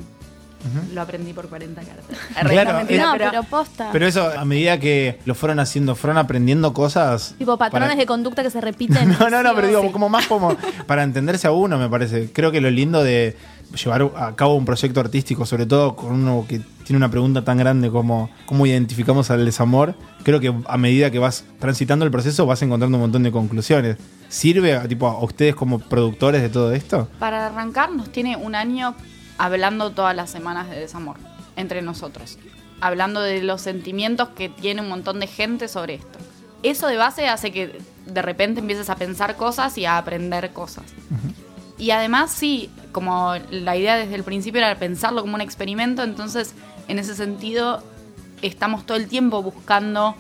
[0.94, 2.18] Lo aprendí por 40 cartas.
[2.50, 3.90] Claro, No, mentira, no, pero- pero, posta.
[3.92, 7.36] Pero eso, a medida que lo fueron haciendo, fueron aprendiendo cosas.
[7.38, 9.10] tipo patrones para- de conducta que se repiten.
[9.20, 9.90] No, no, no, Sí, pero digo, sí.
[9.90, 10.56] como más como
[10.88, 12.32] para entenderse a uno, me parece.
[12.32, 13.36] Creo que lo lindo de
[13.82, 17.58] llevar a cabo un proyecto artístico, sobre todo con uno que tiene una pregunta tan
[17.58, 22.46] grande como cómo identificamos al desamor, creo que a medida que vas transitando el proceso
[22.46, 23.98] vas encontrando un montón de conclusiones.
[24.30, 27.08] ¿Sirve a, tipo, a ustedes como productores de todo esto?
[27.20, 28.96] Para arrancar, nos tiene un año
[29.38, 31.18] hablando todas las semanas de desamor
[31.56, 32.38] entre nosotros.
[32.82, 36.20] Hablando de los sentimientos que tiene un montón de gente sobre esto.
[36.64, 40.86] Eso de base hace que de repente empieces a pensar cosas y a aprender cosas.
[41.78, 46.54] Y además, sí, como la idea desde el principio era pensarlo como un experimento, entonces
[46.88, 47.84] en ese sentido
[48.42, 50.16] estamos todo el tiempo buscando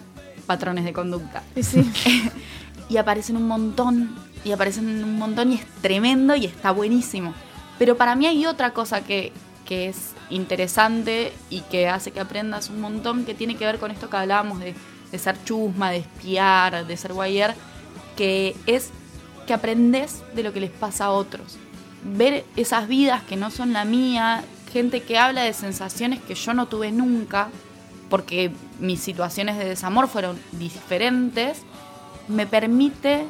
[0.45, 2.29] patrones de conducta Sí, sí.
[2.89, 7.33] y aparecen un montón, y aparecen un montón y es tremendo y está buenísimo.
[7.79, 9.31] Pero para mí hay otra cosa que,
[9.65, 13.91] que es interesante y que hace que aprendas un montón, que tiene que ver con
[13.91, 14.75] esto que hablábamos de,
[15.11, 17.55] de ser chusma, de espiar, de ser guayer,
[18.15, 18.89] que es
[19.45, 21.57] que aprendes de lo que les pasa a otros.
[22.03, 26.53] Ver esas vidas que no son la mía, gente que habla de sensaciones que yo
[26.53, 27.49] no tuve nunca,
[28.09, 31.61] porque mis situaciones de desamor fueron diferentes,
[32.27, 33.25] me permite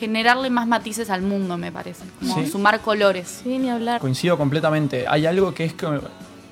[0.00, 2.04] generarle más matices al mundo, me parece.
[2.18, 2.50] Como Sí.
[2.50, 3.40] sumar colores.
[3.44, 4.00] Sí, ni hablar.
[4.00, 5.04] Coincido completamente.
[5.06, 5.86] Hay algo que es que,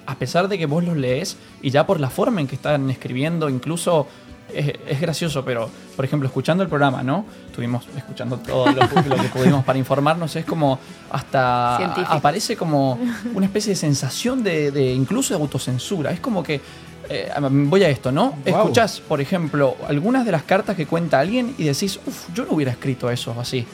[0.06, 2.88] a pesar de que vos los lees, y ya por la forma en que están
[2.90, 4.06] escribiendo, incluso
[4.54, 7.24] es, es gracioso, pero por ejemplo, escuchando el programa, ¿no?
[7.46, 10.78] Estuvimos escuchando todo lo, lo que pudimos para informarnos, es como
[11.10, 12.12] hasta Científico.
[12.12, 12.98] aparece como
[13.34, 16.10] una especie de sensación de, de incluso de autocensura.
[16.12, 16.60] Es como que.
[17.08, 18.30] Eh, voy a esto, ¿no?
[18.30, 18.42] Wow.
[18.44, 22.52] Escuchás, por ejemplo, algunas de las cartas que cuenta alguien y decís, uff, yo no
[22.52, 23.66] hubiera escrito eso así.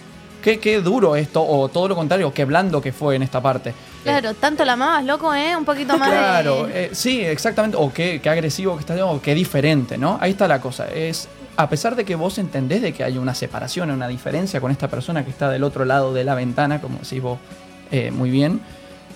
[0.43, 3.73] qué, qué duro esto, o todo lo contrario, qué blando que fue en esta parte.
[4.03, 5.57] Claro, tanto la amabas, loco, ¿eh?
[5.57, 6.85] Un poquito más Claro, de...
[6.85, 7.79] eh, sí, exactamente.
[7.81, 10.19] O qué, qué agresivo que está, o qué diferente, ¿no?
[10.21, 10.87] Ahí está la cosa.
[10.89, 14.71] Es, a pesar de que vos entendés de que hay una separación, una diferencia con
[14.71, 17.39] esta persona que está del otro lado de la ventana, como decís vos
[17.91, 18.61] eh, muy bien,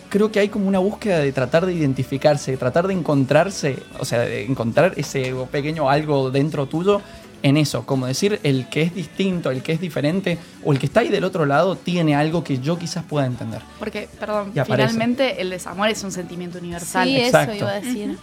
[0.09, 4.05] creo que hay como una búsqueda de tratar de identificarse, de tratar de encontrarse, o
[4.05, 7.01] sea, de encontrar ese pequeño algo dentro tuyo
[7.43, 10.87] en eso, como decir, el que es distinto, el que es diferente, o el que
[10.87, 13.63] está ahí del otro lado tiene algo que yo quizás pueda entender.
[13.79, 17.07] Porque, perdón, finalmente el desamor es un sentimiento universal.
[17.07, 17.53] Sí, Exacto.
[17.53, 18.19] eso iba a decir.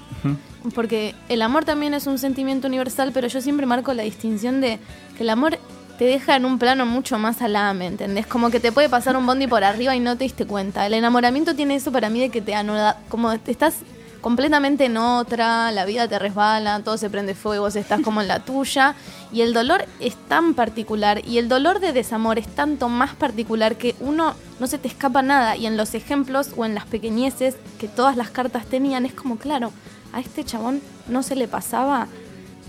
[0.73, 4.79] Porque el amor también es un sentimiento universal, pero yo siempre marco la distinción de
[5.15, 5.59] que el amor
[5.97, 8.27] te deja en un plano mucho más alá, ¿me entendés?
[8.27, 10.85] Como que te puede pasar un bondi por arriba y no te diste cuenta.
[10.85, 13.75] El enamoramiento tiene eso para mí de que te anuda, como te estás
[14.19, 18.27] completamente en otra, la vida te resbala, todo se prende fuego, vos estás como en
[18.27, 18.95] la tuya.
[19.31, 23.75] Y el dolor es tan particular, y el dolor de desamor es tanto más particular
[23.75, 25.55] que uno no se te escapa nada.
[25.55, 29.37] Y en los ejemplos o en las pequeñeces que todas las cartas tenían, es como,
[29.37, 29.71] claro,
[30.11, 32.07] a este chabón no se le pasaba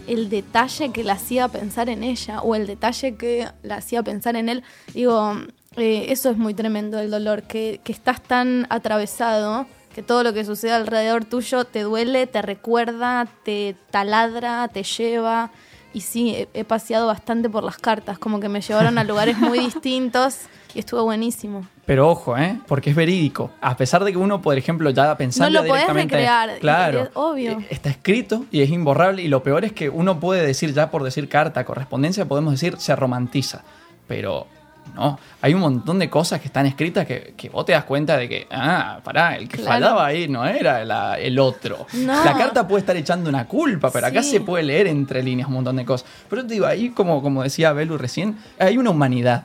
[0.07, 4.37] el detalle que la hacía pensar en ella o el detalle que la hacía pensar
[4.37, 4.65] en él.
[4.95, 5.35] Digo,
[5.77, 10.35] eh, eso es muy tremendo, el dolor, que, que estás tan atravesado que todo lo
[10.35, 15.51] que sucede alrededor tuyo te duele, te recuerda, te taladra, te lleva.
[15.95, 19.39] Y sí, he, he paseado bastante por las cartas, como que me llevaron a lugares
[19.39, 20.41] muy distintos
[20.75, 21.67] y estuvo buenísimo.
[21.87, 22.59] Pero ojo, ¿eh?
[22.67, 23.53] Porque es verídico.
[23.61, 26.17] A pesar de que uno, por ejemplo, ya pensando No lo podés directamente...
[26.17, 27.03] recrear, Claro.
[27.05, 27.53] es obvio.
[27.61, 29.23] eh, Está escrito y es imborrable.
[29.23, 32.75] Y lo peor es que uno puede decir, ya por decir carta, correspondencia, podemos decir,
[32.79, 33.63] se romantiza.
[34.09, 34.49] Pero
[34.97, 35.19] no.
[35.43, 38.29] Hay un montón de cosas que están escritas que, que vos te das cuenta de
[38.29, 39.71] que, ah, pará, el que Claro.
[39.85, 41.87] fallaba ahí no era la- el otro.
[41.93, 42.25] No.
[42.25, 45.55] La carta puede estar echando una culpa, pero acá se puede leer entre líneas un
[45.55, 46.09] montón de cosas.
[46.29, 49.45] Pero te digo, ahí, como, como decía Belu recién, hay una humanidad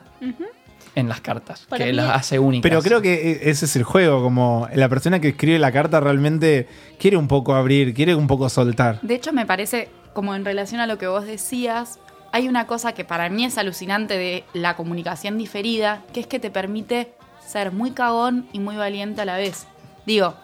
[0.94, 2.68] en las cartas Para que mí- las hace únicas.
[2.68, 6.00] Pero creo que e- ese es el juego, como la persona que escribe la carta
[6.00, 9.00] realmente quiere un poco abrir, quiere un poco soltar.
[9.02, 11.98] De hecho, me parece, como en relación a lo que vos decías,
[12.32, 16.38] hay una cosa que para mí es alucinante de la comunicación diferida, que es que
[16.38, 17.12] te permite
[17.46, 19.66] ser muy cagón y muy valiente a la vez.
[20.06, 20.34] Digo,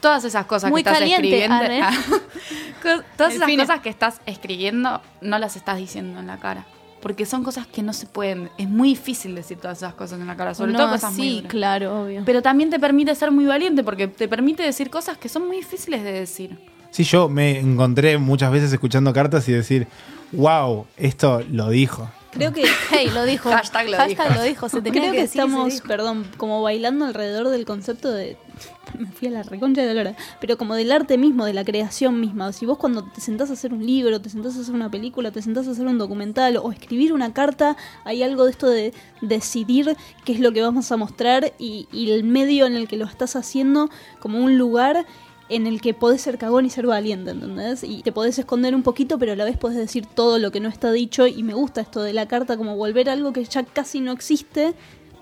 [0.00, 1.80] todas esas cosas Muy que estás caliente, escribiendo, arre.
[2.82, 6.64] Co- todas esas cosas que estás escribiendo, no las estás diciendo en la cara.
[7.00, 8.50] Porque son cosas que no se pueden.
[8.58, 11.22] Es muy difícil decir todas esas cosas en la cara, sobre No, todo cosas muy
[11.28, 11.50] sí, duras.
[11.50, 12.22] claro, obvio.
[12.26, 15.58] Pero también te permite ser muy valiente porque te permite decir cosas que son muy
[15.58, 16.58] difíciles de decir.
[16.90, 19.86] Sí, yo me encontré muchas veces escuchando cartas y decir,
[20.32, 22.10] wow, esto lo dijo.
[22.32, 23.50] Creo que Hey, lo dijo.
[23.50, 23.98] Hashtag lo
[24.34, 24.68] lo dijo.
[24.68, 25.86] Se tenía Creo que, decir, se estamos, dijo.
[25.86, 28.36] perdón, como bailando alrededor del concepto de.
[28.98, 30.16] Me fui a la reconcha de la lora.
[30.40, 32.52] Pero como del arte mismo, de la creación misma.
[32.52, 35.30] Si vos cuando te sentás a hacer un libro, te sentás a hacer una película,
[35.30, 38.92] te sentás a hacer un documental o escribir una carta, hay algo de esto de
[39.20, 42.96] decidir qué es lo que vamos a mostrar y, y el medio en el que
[42.96, 43.90] lo estás haciendo
[44.20, 45.06] como un lugar
[45.48, 47.82] en el que podés ser cagón y ser valiente, ¿entendés?
[47.82, 50.60] Y te podés esconder un poquito, pero a la vez podés decir todo lo que
[50.60, 51.26] no está dicho.
[51.26, 54.12] Y me gusta esto de la carta, como volver a algo que ya casi no
[54.12, 54.74] existe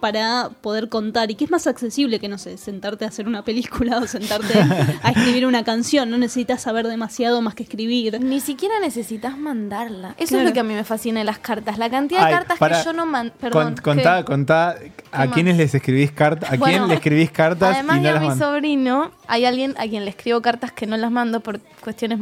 [0.07, 3.43] para poder contar y que es más accesible que, no sé, sentarte a hacer una
[3.43, 4.55] película o sentarte
[5.03, 6.09] a escribir una canción.
[6.11, 8.21] No necesitas saber demasiado más que escribir.
[8.21, 10.15] Ni siquiera necesitas mandarla.
[10.17, 10.43] Eso Claro.
[10.45, 11.79] es lo que a mí me fascina de las cartas.
[11.79, 13.35] La cantidad de Ay, cartas para- que yo no mando.
[13.41, 13.75] Perdón.
[13.75, 14.77] Con- contá, contá
[15.11, 18.13] a quiénes les escribís cartas, a Bueno, quién le escribís cartas Además y no a
[18.13, 21.59] las mi sobrino, hay alguien a quien le escribo cartas que no las mando por
[21.83, 22.21] cuestiones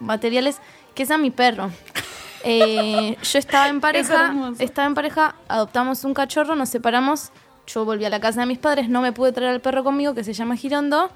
[0.00, 0.56] materiales,
[0.94, 1.70] que es a mi perro.
[2.46, 7.30] Eh, yo estaba en pareja, estaba en pareja, adoptamos un cachorro, nos separamos,
[7.66, 10.14] yo volví a la casa de mis padres, no me pude traer al perro conmigo,
[10.14, 11.10] que se llama Girondo,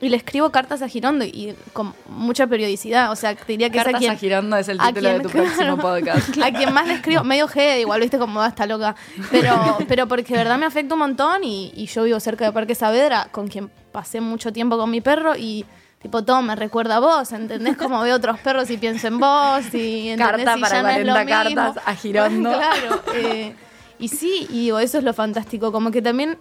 [0.00, 3.78] y le escribo cartas a Girondo, y con mucha periodicidad, o sea, te diría que
[3.78, 4.12] es a Cartas quien...
[4.12, 6.38] a Girondo es el título de tu próximo podcast.
[6.42, 8.94] A quien más le escribo, medio G, igual viste como va, está loca.
[9.32, 12.52] Pero, pero porque de verdad me afecta un montón y, y yo vivo cerca de
[12.52, 15.66] Parque Saavedra, con quien pasé mucho tiempo con mi perro y
[16.00, 17.76] tipo todo me recuerda a vos, ¿entendés?
[17.76, 20.44] Como veo otros perros y pienso en vos y ¿entendés?
[20.44, 21.62] Carta Y para ya no es lo 40 mismo.
[21.64, 22.50] cartas a Girondo.
[22.52, 23.02] claro.
[23.14, 23.54] eh,
[23.98, 26.38] y sí, y digo, eso es lo fantástico, como que también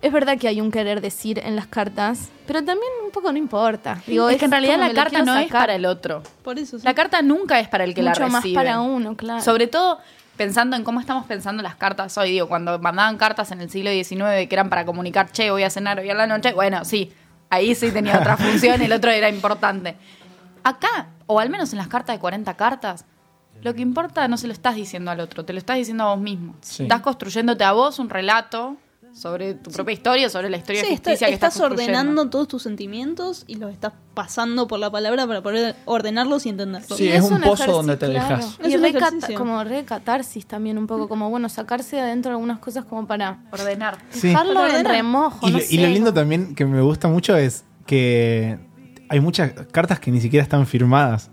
[0.00, 3.38] es verdad que hay un querer decir en las cartas, pero también un poco no
[3.38, 4.02] importa.
[4.06, 6.22] Digo, es que en realidad la carta no es para el otro.
[6.42, 6.84] Por eso sí.
[6.84, 8.54] La carta nunca es para el que Mucho la más recibe.
[8.54, 9.40] para uno, claro.
[9.42, 9.98] Sobre todo
[10.36, 12.32] pensando en cómo estamos pensando las cartas hoy.
[12.32, 15.70] Digo, cuando mandaban cartas en el siglo XIX que eran para comunicar, che, voy a
[15.70, 16.52] cenar hoy a la noche.
[16.52, 17.10] Bueno, sí,
[17.54, 19.96] ahí sí tenía otra función, el otro era importante.
[20.62, 23.04] Acá, o al menos en las cartas de 40 cartas,
[23.62, 26.14] lo que importa no se lo estás diciendo al otro, te lo estás diciendo a
[26.14, 26.54] vos mismo.
[26.60, 26.82] Sí.
[26.82, 28.76] Estás construyéndote a vos un relato
[29.14, 32.62] sobre tu propia historia, sobre la historia Sí, ficticia está- que estás ordenando todos tus
[32.64, 36.98] sentimientos y los estás pasando por la palabra para poder ordenarlos y entenderlos.
[36.98, 38.36] Sí, Y es un pozo donde te claro.
[38.38, 38.58] dejas.
[38.64, 39.38] Y un re cata- ejercicio.
[39.38, 43.38] como re catarsis también un poco, como bueno, sacarse de adentro algunas cosas como para
[43.52, 43.98] Ordenar.
[44.10, 44.28] Sí.
[44.28, 45.46] dejarlo en remojo.
[45.46, 48.58] Y, no lo, y lo lindo también que me gusta mucho es que
[49.08, 51.30] hay muchas cartas que ni siquiera están firmadas.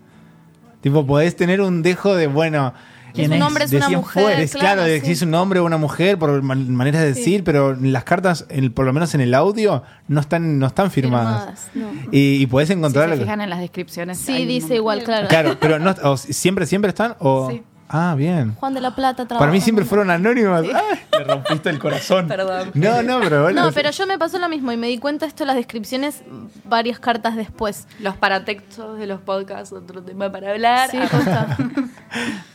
[0.81, 2.73] Tipo, podés tener un dejo de, bueno,
[3.15, 5.05] Es un hombre, es de una 100 mujer, fueres, claro, claro, sí.
[5.05, 8.45] si es un hombre o una mujer, por man- maneras de decir, pero las cartas,
[8.49, 11.69] en- por lo menos en el audio, no están, no están firmadas.
[11.71, 12.09] Firmadas, no.
[12.11, 13.09] Y, y podés Si encontrar...
[13.09, 14.17] se fijan en las descripciones.
[14.17, 15.27] Sí, un dice igual, claro.
[15.27, 17.49] Claro, pero no, o siempre, siempre están, o...
[17.51, 17.63] Sí.
[17.93, 18.55] Ah, bien.
[18.55, 19.39] Juan de la Plata trabaja.
[19.39, 20.63] Para mí siempre fueron anónimas.
[20.63, 22.25] Ay, Le rompiste el corazón.
[22.25, 22.71] Perdón.
[22.73, 23.65] no, no, pero bueno.
[23.65, 26.21] No, pero yo me pasó lo mismo y me di cuenta esto en las descripciones
[26.63, 27.87] varias cartas después.
[27.99, 30.89] Los paratextos de los podcasts, otro tema para hablar.
[30.89, 30.99] Sí.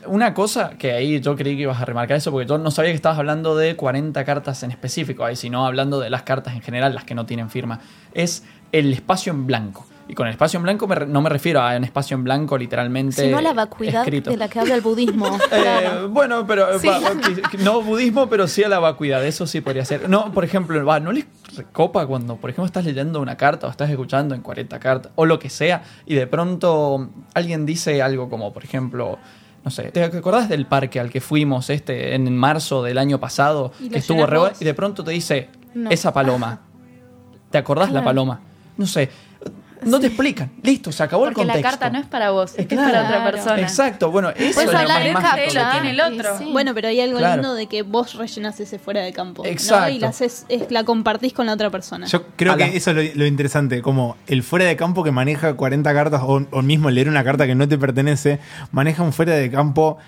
[0.07, 2.90] Una cosa que ahí yo creí que ibas a remarcar eso, porque yo no sabía
[2.90, 6.62] que estabas hablando de 40 cartas en específico, ahí, sino hablando de las cartas en
[6.62, 7.81] general, las que no tienen firma,
[8.14, 9.87] es el espacio en blanco.
[10.09, 12.57] Y con el espacio en blanco me no me refiero a un espacio en blanco
[12.57, 13.23] literalmente.
[13.25, 14.31] Sino a la vacuidad escrito.
[14.31, 15.27] de la que habla el budismo.
[15.53, 16.87] Eh, bueno, pero Sí.
[16.87, 17.01] va-
[17.64, 20.09] no budismo, pero sí a la vacuidad, eso sí podría ser.
[20.09, 23.71] No, por ejemplo, va, ¿no les recopa cuando, por ejemplo, estás leyendo una carta o
[23.71, 28.29] estás escuchando en 40 cartas o lo que sea y de pronto alguien dice algo
[28.31, 29.19] como, por ejemplo,
[29.66, 33.72] no sé, ¿te acordás del parque al que fuimos este en marzo del año pasado
[33.81, 35.90] Y que estuvo re y de pronto te dice No.
[35.90, 36.61] esa paloma?
[37.50, 38.38] ¿Te acordás la paloma?
[38.76, 39.11] No sé,
[39.85, 40.51] no te explican.
[40.62, 41.79] Listo, se acabó Porque el la contexto.
[41.81, 42.89] carta no es para vos, es, que Claro.
[42.89, 43.61] es para otra persona.
[43.62, 45.71] Exacto, bueno, eso Puedes es lo más en mágico capla.
[45.73, 46.39] que tiene el otro.
[46.39, 46.49] sí.
[46.53, 47.43] Bueno, pero hay algo Claro.
[47.43, 49.43] lindo de que vos rellenás ese fuera de campo.
[49.45, 49.49] ¿no?
[49.49, 49.91] Exacto.
[49.91, 52.07] Y la, haces- es- la compartís con la otra persona.
[52.07, 55.11] Yo creo que la- eso es lo, lo interesante, como el fuera de campo que
[55.12, 58.41] maneja 40 cartas o, o mismo leer una carta que no te pertenece,
[58.73, 59.99] maneja un fuera de campo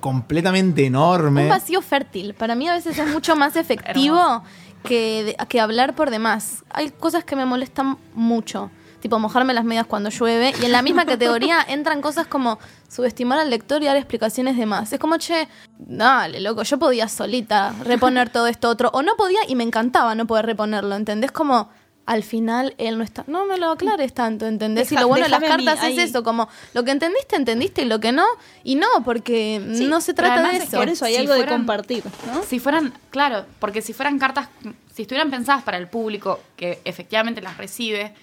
[0.00, 1.44] completamente enorme.
[1.44, 2.34] Un vacío fértil.
[2.34, 4.42] Para mí a veces es mucho más efectivo
[4.84, 6.62] que, de- que hablar por demás.
[6.70, 8.70] Hay cosas que me molestan mucho.
[9.04, 10.54] Tipo mojarme las medias cuando llueve.
[10.62, 14.64] Y en la misma categoría entran cosas como subestimar al lector y dar explicaciones de
[14.64, 14.94] más.
[14.94, 18.88] Es como, che, dale, loco, yo podía solita reponer todo esto otro.
[18.94, 21.32] O no podía y me encantaba no poder reponerlo, ¿entendés?
[21.32, 21.68] Como
[22.06, 23.24] al final él no está.
[23.26, 24.90] No me lo aclares tanto, ¿entendés?
[24.90, 26.00] y lo bueno de las mí cartas es ahí.
[26.00, 28.24] eso, como lo que entendiste, entendiste y lo que no.
[28.62, 30.78] Y no, porque Sí, no se trata de es eso.
[30.78, 32.42] Por eso hay Si algo de compartir, ¿no?
[32.42, 34.48] Si fueran, claro, porque si fueran cartas,
[34.94, 38.14] si estuvieran pensadas para el público que efectivamente las recibe,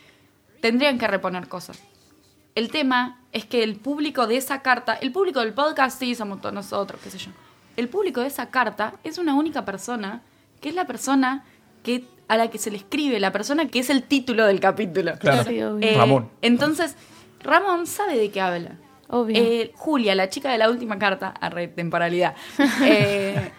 [0.61, 1.79] tendrían que reponer cosas.
[2.55, 6.41] El tema es que el público de esa carta, el público del podcast sí somos
[6.41, 7.31] todos nosotros, qué sé yo.
[7.77, 10.21] El público de esa carta es una única persona,
[10.59, 11.45] que es la persona
[11.83, 15.17] que a la que se le escribe, la persona que es el título del capítulo.
[15.19, 15.43] Claro.
[15.43, 15.59] Sí.
[15.59, 16.29] Eh, Ramón.
[16.41, 16.95] Entonces,
[17.41, 18.77] Ramón sabe de qué habla.
[19.09, 19.35] Obvio.
[19.37, 22.35] Eh, Julia, la chica de la última carta, a red temporalidad,
[22.83, 23.51] eh,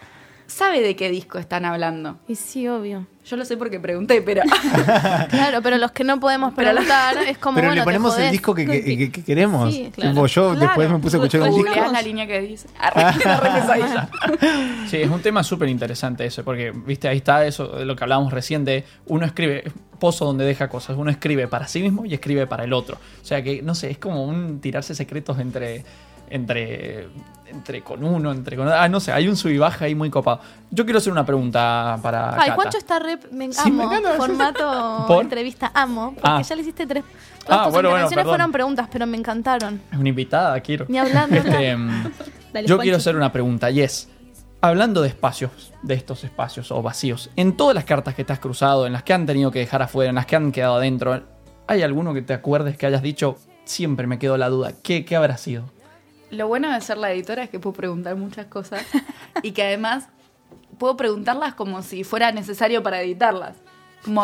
[0.47, 2.19] sabe de qué disco están hablando.
[2.29, 3.07] Y sí, obvio.
[3.25, 4.43] Yo lo sé porque pregunté, pero.
[5.31, 8.19] Claro, pero los que no podemos Pero la- preguntar es como Pero bueno, le ponemos
[8.19, 9.73] el disco que, que- que- que queremos.
[9.73, 10.27] Sí, claro.
[10.27, 11.93] Yo después me puse a escuchar un disco.
[11.93, 12.67] La línea que dice.
[14.89, 18.05] Sí, es un tema súper interesante eso, porque, viste, ahí está eso de lo que
[18.05, 19.65] hablábamos recién de uno escribe,
[19.99, 22.97] pozo donde deja cosas, uno escribe para sí mismo y escribe para el otro.
[23.23, 25.85] O sea que, no sé, es como un tirarse secretos entre,
[26.35, 27.09] entre,
[27.47, 30.11] entre con uno, entre con Ah, no sé, hay un sub y baja ahí muy
[30.11, 30.41] copado.
[30.71, 32.55] Yo quiero hacer una pregunta para Ay, Cata.
[32.55, 33.19] Juancho está re.
[33.31, 33.93] Me Sí, me amo.
[33.93, 34.17] encanta.
[34.17, 35.23] Formato ¿Por?
[35.23, 36.13] entrevista, amo.
[36.15, 36.43] Porque Ah.
[36.43, 37.05] ya le hiciste tres.
[37.45, 38.31] Todas Ah, tus bueno, bueno, intervenciones perdón.
[38.33, 39.81] fueron preguntas, pero me encantaron.
[39.93, 40.87] Es una invitada, quiero.
[40.89, 41.29] Ni hablar.
[41.33, 41.51] Este,
[42.53, 42.79] Dale, yo Juancho.
[42.79, 44.09] quiero hacer una pregunta y es,
[44.61, 48.39] hablando de espacios, de estos espacios o vacíos, en todas las cartas que te has
[48.39, 51.21] cruzado, en las que han tenido que dejar afuera, en las que han quedado adentro,
[51.67, 55.17] ¿hay alguno que te acuerdes que hayas dicho, siempre me quedó la duda, ¿qué, qué
[55.17, 55.65] habrá sido?
[56.33, 58.83] Lo bueno de ser la editora es que puedo preguntar muchas cosas
[59.43, 60.09] y que además
[60.79, 63.57] puedo preguntarlas como si fuera necesario para editarlas.
[64.03, 64.23] Como,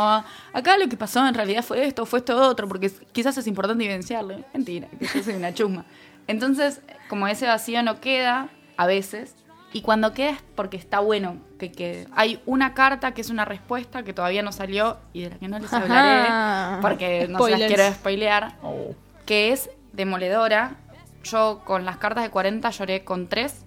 [0.55, 3.85] acá lo que pasó en realidad fue esto, fue esto otro, porque quizás es importante
[3.85, 4.43] evidenciarlo.
[4.55, 5.85] Mentira, que yo soy una chusma.
[6.27, 9.37] Entonces, como ese vacío no queda, a veces,
[9.75, 12.07] y cuando queda es porque está bueno que quede.
[12.17, 15.49] Hay una carta que es una respuesta que todavía no salió y de la que
[15.49, 15.83] no les Ajá.
[15.83, 18.95] hablaré, porque no se las quiero spoilear Oh,
[19.27, 20.77] que es demoledora.
[21.25, 23.65] Yo con las cartas de 40 lloré con tres.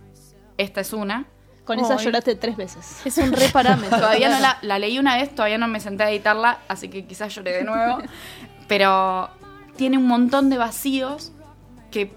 [0.58, 1.26] Esta es una.
[1.66, 2.06] Con esa Ay.
[2.06, 3.02] lloraste tres veces.
[3.06, 3.98] Es un re parámetro.
[3.98, 7.06] Todavía no la, la leí una vez, todavía no me senté a editarla, así que
[7.06, 8.00] quizás lloré de nuevo.
[8.68, 9.30] Pero
[9.76, 11.32] tiene un montón de vacíos
[11.92, 12.12] que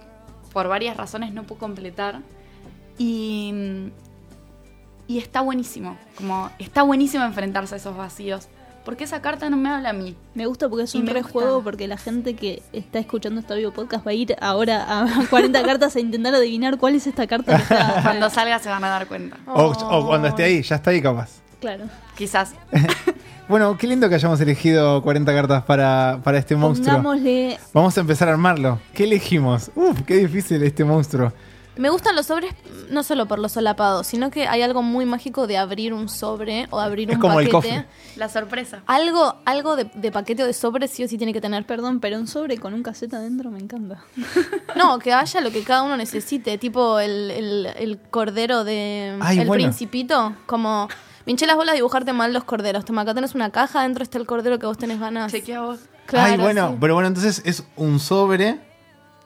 [0.52, 2.20] por varias razones no puedo completar.
[2.96, 3.90] Y,
[5.06, 5.98] y está buenísimo.
[6.16, 8.48] Como está buenísimo enfrentarse a esos vacíos.
[8.84, 10.14] Porque esa carta no me habla a mí.
[10.34, 11.32] Me gusta porque es Y un me re gusta.
[11.32, 15.26] juego porque la gente que está escuchando este video podcast va a ir ahora a
[15.30, 18.00] 40 cartas a intentar adivinar cuál es esta carta que está.
[18.02, 19.38] Cuando salga se van a dar cuenta.
[19.46, 21.40] O, o cuando esté ahí, ya está ahí capaz.
[21.60, 21.84] Claro.
[22.16, 22.54] Quizás.
[23.46, 26.96] Bueno, qué lindo que hayamos elegido 40 cartas para, para este monstruo.
[26.96, 27.58] Pongámosle.
[27.74, 28.78] Vamos a empezar a armarlo.
[28.94, 29.70] ¿Qué elegimos?
[29.74, 31.30] Uf, qué difícil este monstruo.
[31.76, 32.52] Me gustan los sobres
[32.90, 36.68] no solo por los solapados, sino que hay algo muy mágico de abrir un sobre
[36.70, 37.74] o abrir Es un como el paquete.
[37.74, 37.86] cofre.
[38.16, 38.82] La sorpresa.
[38.86, 41.66] Algo, algo de, de paquete o de sobre sí o sí tiene que tener.
[41.66, 44.04] Perdón, pero un sobre con un cassette adentro me encanta.
[44.76, 49.38] No, que haya lo que cada uno necesite, tipo el, el- el cordero de Ay,
[49.40, 49.62] El bueno.
[49.64, 50.88] Principito, como
[51.26, 52.84] me hinché las bolas de dibujarte mal los corderos.
[52.84, 55.30] Toma, acá tenés una caja, adentro está el cordero que vos tenés ganas.
[55.32, 55.78] Chequea vos.
[56.06, 56.76] Claro, Ay, bueno, sí.
[56.80, 58.58] pero bueno, entonces es un sobre.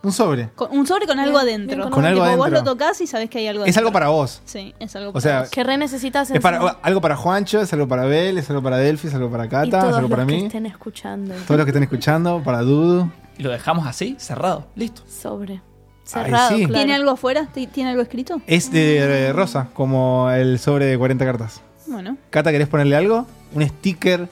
[0.03, 0.51] Un sobre.
[0.55, 1.77] Con- un sobre con algo adentro.
[1.77, 2.65] bien, Con algo Tipo, Vos adentro.
[2.65, 4.41] lo tocas y sabés que hay algo Es algo para vos.
[4.45, 5.51] Sí, es algo O para sea, vos.
[5.51, 8.77] Que re necesitas es para, algo para Juancho, es algo para Bel, es algo para
[8.77, 10.47] Delphi, es algo para y Cata, es todos algo para los que mí.
[10.47, 11.35] estén escuchando.
[11.47, 13.11] Todos los que estén escuchando, para Dudu.
[13.39, 14.67] Y lo dejamos así, cerrado.
[14.77, 15.03] Listo.
[15.09, 15.63] Sobre.
[16.05, 16.59] Cerrado, sí.
[16.67, 16.75] claro.
[16.75, 17.49] ¿Tiene algo afuera?
[17.53, 18.41] ¿Ti- ¿Tiene algo escrito?
[18.47, 21.61] Es de eh, rosa, como el sobre de 40 cartas.
[21.87, 22.17] Bueno.
[22.31, 23.27] Cata, ¿querés ponerle algo?
[23.53, 24.29] ¿Un sticker?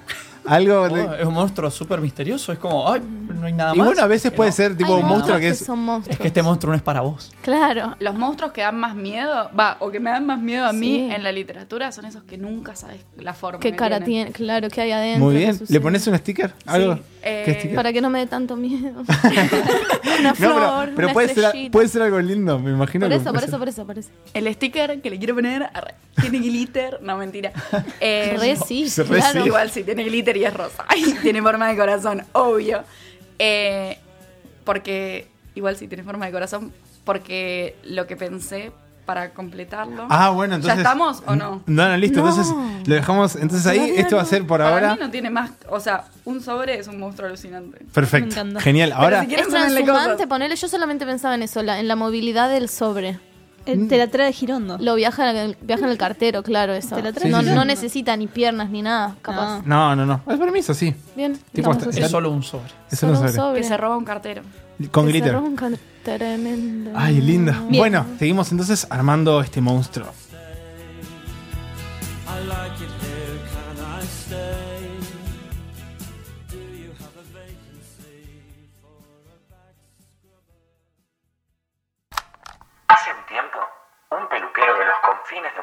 [0.48, 0.82] ¿Algo?
[0.82, 2.52] Oh, de- es un monstruo súper misterioso.
[2.52, 3.86] Es como, ay, no hay nada y más.
[3.86, 4.56] bueno, a veces Que puede no.
[4.56, 5.58] ser tipo Hay un monstruo que es.
[5.58, 6.14] son monstruos.
[6.16, 7.32] Es que este monstruo no es para vos.
[7.42, 7.96] Claro.
[8.00, 11.10] Los monstruos que dan más miedo, va, o que me dan más miedo a mí
[11.12, 13.60] en la literatura son esos que nunca sabes la forma.
[13.60, 14.32] ¿Qué que cara tienen.
[14.32, 14.32] tiene?
[14.32, 15.24] Claro, ¿qué hay adentro?
[15.24, 15.60] Muy ¿Qué bien.
[15.68, 16.52] ¿Le pones un sticker?
[16.66, 16.98] ¿Algo?
[17.22, 17.74] eh, ¿Qué sticker?
[17.76, 19.02] Para que no me dé tanto miedo.
[20.20, 23.06] una No, flor, pero, pero una puede, ser, puede ser algo lindo, me imagino.
[23.06, 24.10] Por que eso, por eso, por eso, por eso.
[24.34, 25.68] El sticker que le quiero poner
[26.20, 27.52] tiene glitter, no mentira.
[28.00, 29.44] Eh, Re sí, claro.
[29.46, 30.84] Igual sí, tiene glitter y es rosa.
[30.88, 32.82] Ay, tiene forma de corazón, obvio.
[33.38, 33.98] Eh,
[34.64, 36.72] porque, igual sí, tiene forma de corazón,
[37.04, 38.72] porque lo que pensé
[39.04, 40.06] para completarlo.
[40.10, 40.78] Ah, bueno, entonces.
[40.78, 41.62] ¿Ya estamos o no?
[41.66, 42.20] No, no, listo.
[42.20, 42.28] No.
[42.28, 42.52] Entonces
[42.88, 43.36] lo dejamos.
[43.36, 44.94] Entonces ahí, esto va a ser por para ahora.
[44.94, 45.52] mí no tiene más.
[45.68, 47.84] O sea, un sobre es un monstruo alucinante.
[47.94, 48.34] Perfecto.
[48.58, 48.90] Genial.
[48.92, 49.20] Ahora.
[49.20, 50.56] si quieres- Es ponerle transhumante, ponele.
[50.56, 53.20] Yo solamente pensaba en eso, la- en la movilidad del sobre.
[53.66, 54.78] Eh, te la trae Girondo.
[54.78, 56.94] Lo viaja en el, viaja en el cartero, claro, eso.
[56.96, 57.66] Te la traes no, Sí, sí, no sí.
[57.66, 59.62] necesita ni piernas ni nada, capaz.
[59.64, 60.20] No, no, no.
[60.28, 60.94] Es permiso, sí.
[61.16, 61.38] Bien.
[61.52, 61.90] Tipo, está-.
[61.90, 62.70] Es solo un sobre.
[62.90, 63.60] Eso no Solo un sobre.
[63.60, 64.42] Que se roba un cartero.
[64.90, 65.32] Con Que se glitter.
[65.34, 65.70] ronca
[66.04, 66.92] tremendo.
[66.94, 67.52] Ay, linda.
[67.68, 67.78] Bien.
[67.80, 70.06] Bueno, seguimos entonces armando este monstruo.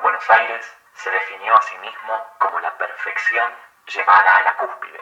[0.04, 4.99] Buenos Aires se definió a sí mismo como la perfección llevada a la cúspide.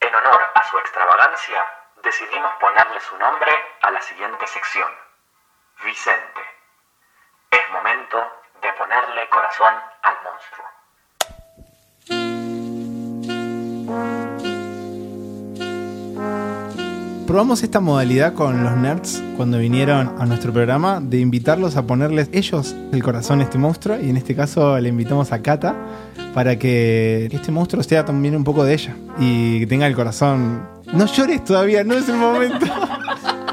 [0.00, 1.64] En honor a su extravagancia,
[2.02, 4.92] decidimos ponerle su nombre a la siguiente sección.
[5.84, 6.40] Vicente.
[7.52, 10.68] Es momento de ponerle corazón al monstruo.
[17.28, 22.30] Probamos esta modalidad con los nerds cuando vinieron a nuestro programa de invitarlos a ponerles
[22.32, 25.76] ellos el corazón a este monstruo y en este caso le invitamos a Kata
[26.32, 30.62] para que este monstruo sea también un poco de ella y que tenga el corazón.
[30.94, 32.64] No llores todavía, no es el momento.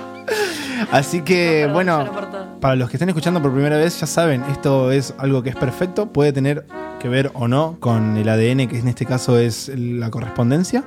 [0.93, 4.89] Así que Perdón, bueno, para los que estén escuchando por primera vez, ya saben, esto
[4.93, 6.65] es algo que es perfecto, puede tener
[7.01, 10.86] que ver o no con el ADN, que en este caso es la correspondencia.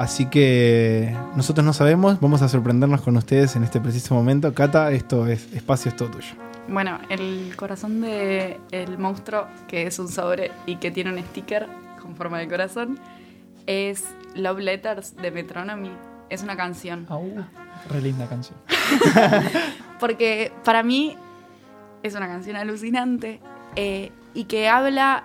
[0.00, 4.54] Así que nosotros no sabemos, vamos a sorprendernos con ustedes en este preciso momento.
[4.54, 6.32] Cata, esto es espacio es todo tuyo.
[6.68, 11.66] Bueno, el corazón de el monstruo, que es un sobre y que tiene un sticker
[12.00, 12.98] con forma de corazón,
[13.66, 15.92] es Love Letters de Metronomy.
[16.30, 17.04] Es una canción.
[17.10, 17.44] Au,
[17.90, 18.56] re linda canción.
[20.00, 21.14] Porque para mí
[22.02, 23.38] es una canción alucinante
[23.76, 25.24] eh, y que habla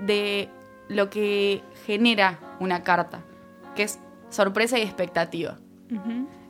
[0.00, 0.48] de
[0.88, 3.20] lo que genera una carta,
[3.76, 4.00] que es
[4.30, 5.58] sorpresa y expectativa.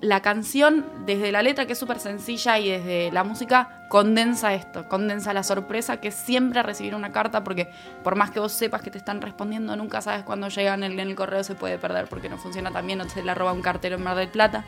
[0.01, 4.89] La canción, desde la letra que es súper sencilla y desde la música, condensa esto,
[4.89, 7.69] condensa la sorpresa que es siempre recibir una carta, porque
[8.03, 11.15] por más que vos sepas que te están respondiendo, nunca sabes cuándo llegan en el,
[11.15, 13.97] correo, se puede perder porque no funciona tan bien o se la roba un cartero
[13.97, 14.65] en Mar del Plata.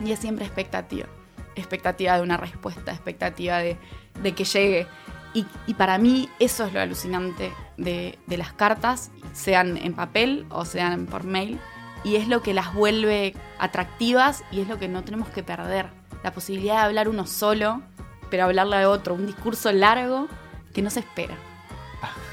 [0.00, 1.06] Y es siempre expectativa.
[1.54, 3.76] Expectativa de una respuesta, expectativa de,
[4.20, 4.86] de que llegue.
[5.34, 10.46] Y, y para mí eso es lo alucinante de, de las cartas, sean en papel
[10.50, 11.60] o sean por mail.
[12.04, 15.86] Y es lo que las vuelve atractivas y es lo que no tenemos que perder.
[16.24, 17.82] La posibilidad de hablar uno solo,
[18.30, 19.14] pero hablarle a otro.
[19.14, 20.28] Un discurso largo
[20.74, 21.34] que no se espera.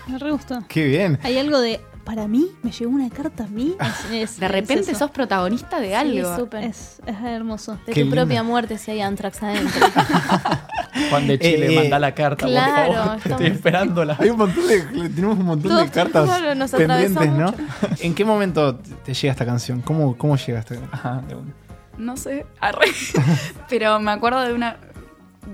[0.07, 0.63] Me re gustó.
[0.67, 1.19] Qué bien.
[1.23, 1.81] Hay algo de.
[2.03, 3.75] Para mí, me llegó una carta a mí.
[4.09, 6.35] Es- es- De repente sos protagonista de Sí, algo.
[6.35, 6.63] súper.
[6.63, 7.77] Es, es hermoso.
[7.85, 9.85] De Qué tu propia muerte si hay antrax adentro.
[11.09, 13.17] Juan de Chile, Eh, manda la carta, claro, por favor.
[13.17, 14.15] estamos- Estoy esperándola.
[14.19, 14.79] Hay un montón de,
[15.09, 17.53] tenemos un montón de cartas claro, nos pendientes, ¿no?
[18.01, 19.81] ¿En qué momento te llega esta canción?
[19.81, 20.89] ¿Cómo, cómo llega esta canción?
[20.93, 21.53] Ajá, de una.
[21.97, 22.87] No sé, arre.
[23.69, 24.77] pero me acuerdo de una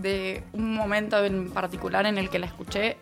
[0.01, 2.97] de un momento en particular en el que la escuché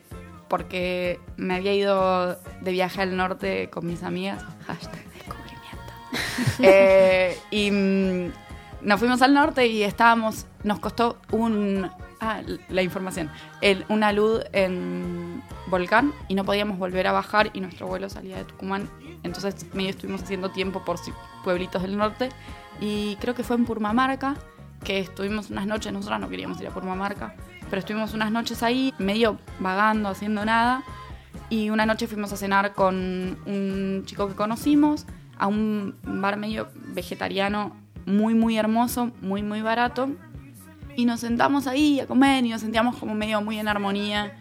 [0.48, 4.44] porque me había ido de viaje al norte con mis amigas.
[4.68, 5.94] Hashtag descubrimiento.
[6.60, 8.32] Eh, y mm,
[8.88, 11.90] nos fuimos al norte y estábamos, nos costó un...
[12.26, 13.30] Ah, la información.
[13.60, 18.38] El- una luz en Volcán y no podíamos volver a bajar y nuestro vuelo salía
[18.38, 18.90] de Tucumán.
[19.24, 20.98] Entonces medio estuvimos haciendo tiempo por
[21.44, 22.30] pueblitos del norte
[22.80, 24.36] y creo que fue en Purmamarca
[24.86, 27.36] que estuvimos unas noches, nosotras no queríamos ir a Purmamarca,
[27.70, 30.82] pero estuvimos unas noches ahí medio vagando, haciendo nada
[31.50, 32.96] y una noche fuimos a cenar con
[33.46, 35.06] un chico que conocimos
[35.38, 40.10] a un bar medio vegetariano muy muy hermoso, muy muy barato
[40.96, 44.34] y nos sentamos ahí a comer y nos sentíamos como medio muy en armonía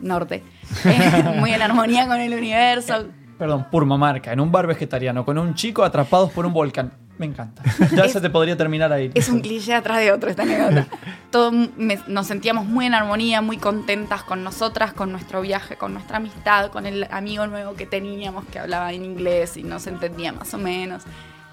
[0.00, 0.42] norte,
[0.84, 3.06] Eh, muy en armonía con el universo.
[3.38, 6.92] Perdón, Purmamarca, en un bar vegetariano, con un chico atrapados por un volcán.
[7.18, 7.62] Me encanta.
[7.94, 9.10] Ya Es- se te podría terminar ahí.
[9.14, 10.86] Es un cliché atrás de otro esta anécdota.
[11.30, 15.94] Todo me- nos sentíamos muy en armonía, muy contentas con nosotras, con nuestro viaje, con
[15.94, 20.32] nuestra amistad, con el amigo nuevo que teníamos que hablaba en inglés y nos entendía
[20.32, 21.04] más o menos.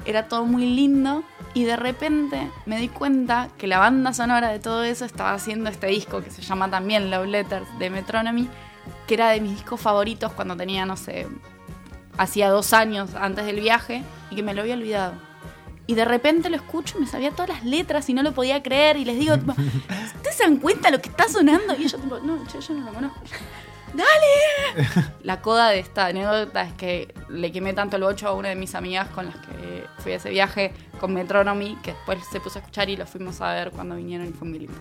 [0.06, 1.24] Era todo muy lindo
[1.54, 5.70] y de repente me di cuenta que la banda sonora de todo eso estaba haciendo
[5.70, 8.50] este disco que se llama también Love Letters de Metronomy,
[9.08, 11.28] que era de mis discos favoritos cuando tenía, no sé,
[12.18, 15.14] hacía dos años antes del viaje y que me lo había olvidado.
[15.86, 18.64] Y de repente lo escucho y me sabía todas las letras y no lo podía
[18.64, 18.96] creer.
[18.98, 19.52] Y les digo, tipo,
[20.16, 21.76] ¿ustedes se dan cuenta de lo que está sonando?
[21.76, 23.20] Y ellos, tipo, no, che, yo no lo conozco.
[23.94, 24.90] ¡Dale!
[25.24, 28.56] La coda de esta anécdota es que le quemé tanto el 8 a una de
[28.56, 32.60] mis amigas con las que fui a ese viaje con Metronomy, que después se puso
[32.60, 34.76] a escuchar y lo fuimos a ver cuando vinieron y fue muy lindo.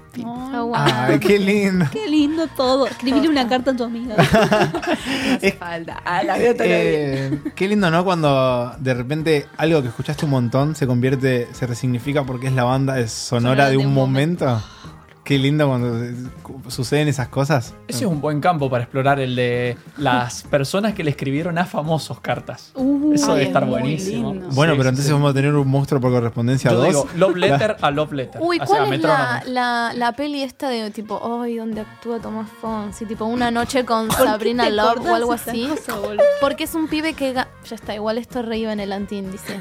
[0.74, 1.86] Ay, qué lindo.
[1.90, 2.86] Qué lindo todo.
[2.86, 4.16] Escribirle una carta a tu amiga.
[5.22, 6.00] No hace falta.
[6.04, 6.54] Ah, la veo.
[6.58, 8.04] Eh, qué lindo, ¿no?
[8.04, 12.64] Cuando de repente algo que escuchaste un montón se convierte, se resignifica porque es la
[12.64, 14.62] banda es sonora de un momento.
[15.24, 16.00] Qué lindo cuando
[16.68, 17.74] suceden esas cosas.
[17.86, 21.64] Ese es un buen campo para explorar el de las personas que le escribieron a
[21.64, 22.72] famosos cartas.
[22.74, 24.32] Uh, Eso debe es estar buenísimo.
[24.32, 24.48] lindo.
[24.50, 25.12] Bueno, Sí, pero entonces sí.
[25.12, 26.86] vamos a tener un monstruo por correspondencia Yo 2.
[26.88, 28.40] digo love letter a love letter.
[28.42, 32.18] Uy, O sea, ¿cuál es la, la, la peli esta de tipo, ay, donde actúa
[32.18, 33.06] Tomás Fonsi?
[33.06, 35.68] Tipo, una noche con ¿Por qué Sabrina Love o algo así.
[36.40, 37.32] Porque es un pibe que...
[37.32, 37.46] Ya
[37.76, 39.60] está, igual esto re iba en el antiíndice.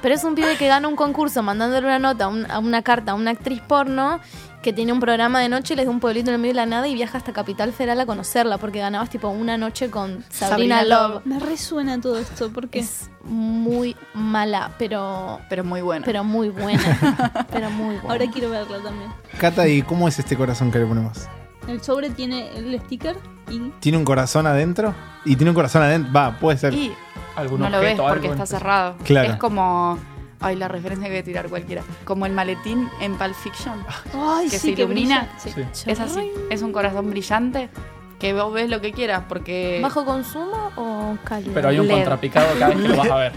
[0.00, 3.12] Pero es un pibe que gana un concurso mandándole una nota, un- a una carta
[3.12, 4.18] a una actriz porno
[4.62, 6.66] que tiene un programa de noche, les da un pueblito en el medio de la
[6.66, 10.80] nada y viaja hasta Capital Federal a conocerla porque ganabas tipo una noche con Sabrina,
[10.80, 11.14] Sabrina Love.
[11.14, 11.26] Love.
[11.26, 16.04] Me resuena todo esto porque Es muy mala, pero Pero muy bueno.
[16.06, 17.46] pero muy buena.
[17.52, 18.10] pero muy buena.
[18.10, 19.10] ahora quiero verla también.
[19.38, 21.26] Cata, ¿y cómo es este corazón que le ponemos?
[21.66, 23.16] El sobre tiene el sticker
[23.50, 24.94] y ¿Tiene un corazón adentro?
[25.24, 26.12] Y tiene un corazón adentro.
[26.12, 26.72] Va, puede ser.
[26.72, 26.92] Y
[27.36, 28.96] ¿Algún no lo ves porque algo está cerrado.
[29.04, 29.30] Claro.
[29.32, 29.98] Es como.
[30.42, 31.82] Ay, la referencia que voy a tirar cualquiera.
[32.04, 33.84] Como el maletín en Pulp Fiction.
[34.14, 35.28] Ay, Que sí, se que ilumina.
[35.42, 35.54] brilla.
[35.56, 35.64] Sí.
[35.72, 35.90] Sí.
[35.90, 36.30] Es así.
[36.50, 37.70] Es un corazón brillante
[38.18, 39.80] que vos ves lo que quieras porque.
[39.82, 41.52] ¿Bajo consumo o calidad?
[41.54, 41.94] Pero hay un LED.
[41.94, 43.32] contrapicado cada vez que lo vas a ver.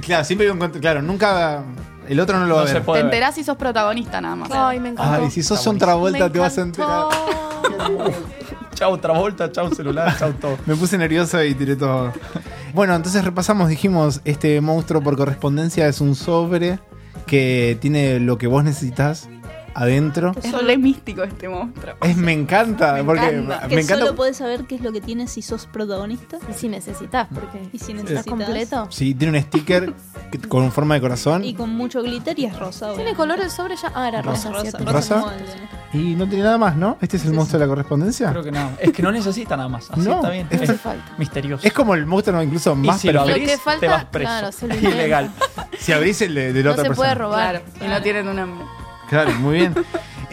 [0.00, 1.62] claro, siempre hay un contra- Claro, nunca.
[2.08, 2.82] El otro no lo va No a se ver.
[2.82, 3.14] puede Te ver.
[3.14, 4.50] enterás si sos protagonista nada más.
[4.52, 5.22] Ay, me encantó.
[5.24, 7.06] Ay, si sos John Travolta te vas a enterar.
[8.74, 10.56] Chau Travolta, chau celular, chau todo.
[10.66, 12.12] Me puse nervioso y tiré todo.
[12.74, 16.78] Bueno, entonces repasamos, dijimos, este monstruo por correspondencia es un sobre
[17.26, 19.28] que tiene lo que vos necesitas
[19.74, 20.32] adentro.
[20.42, 21.94] Es re místico este monstruo.
[22.02, 23.68] Es, me encanta, Me porque encanta.
[23.68, 24.04] Que encanta.
[24.04, 27.60] solo podés saber qué es lo que tienes si sos protagonista Y si necesitas, porque
[27.72, 28.26] y si necesitas.
[28.26, 28.86] completo.
[28.90, 29.92] Sí, tiene un sticker
[30.30, 32.86] que- con forma de corazón Y con mucho glitter y es rosa.
[32.86, 33.16] ¿Tiene obviamente.
[33.16, 33.92] color el sobre ya?
[33.94, 34.78] Ah, era rosa, rosa.
[34.78, 35.24] ¿Rosa?
[35.94, 36.96] y no tiene nada más, ¿no?
[37.02, 38.30] Este es el monstruo de la correspondencia.
[38.30, 38.70] Creo que no.
[38.80, 39.90] Es que no necesita nada más.
[39.90, 40.46] Así No, está bien.
[40.50, 41.04] es falta.
[41.18, 41.66] misterioso.
[41.66, 44.04] Es como el monstruo incluso y más si lo abrís, Lo que falta- te vas
[44.06, 44.28] preso.
[44.30, 45.30] claro, se lo es ilegal.
[45.78, 47.62] Si abrís el de, de la No otra se puede robar.
[47.78, 47.84] Claro.
[47.84, 48.64] Y no tienen un nombre.
[49.40, 49.74] Muy bien.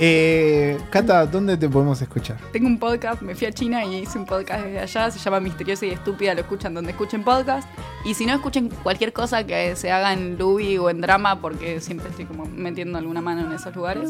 [0.01, 2.37] Eh, Cata, ¿dónde te podemos escuchar?
[2.53, 5.41] Tengo un podcast, me fui a China y hice un podcast desde allá, se llama
[5.41, 7.67] Misteriosa y Estúpida, lo escuchan donde escuchen podcast.
[8.05, 11.81] Y si no, escuchen cualquier cosa que se haga en Luby o en Drama, porque
[11.81, 14.09] siempre estoy como metiendo alguna mano en esos lugares.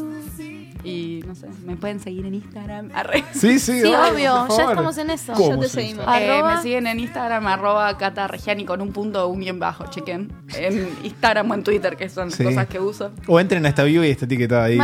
[0.82, 2.90] Y no sé, me pueden seguir en Instagram.
[2.94, 3.22] arre.
[3.34, 5.34] Sí, sí, Sí, obvio, ya estamos en eso.
[5.34, 6.04] ¿Cómo Ya te se seguimos.
[6.06, 9.58] Eh, Arroba- me siguen en Instagram, arroba Cata Regiani con un punto o un bien
[9.58, 10.32] bajo, chequen.
[10.56, 12.44] En Instagram o en Twitter, que son Sí.
[12.44, 13.10] cosas que uso.
[13.26, 14.78] O entren a esta bio y está etiquetada ahí.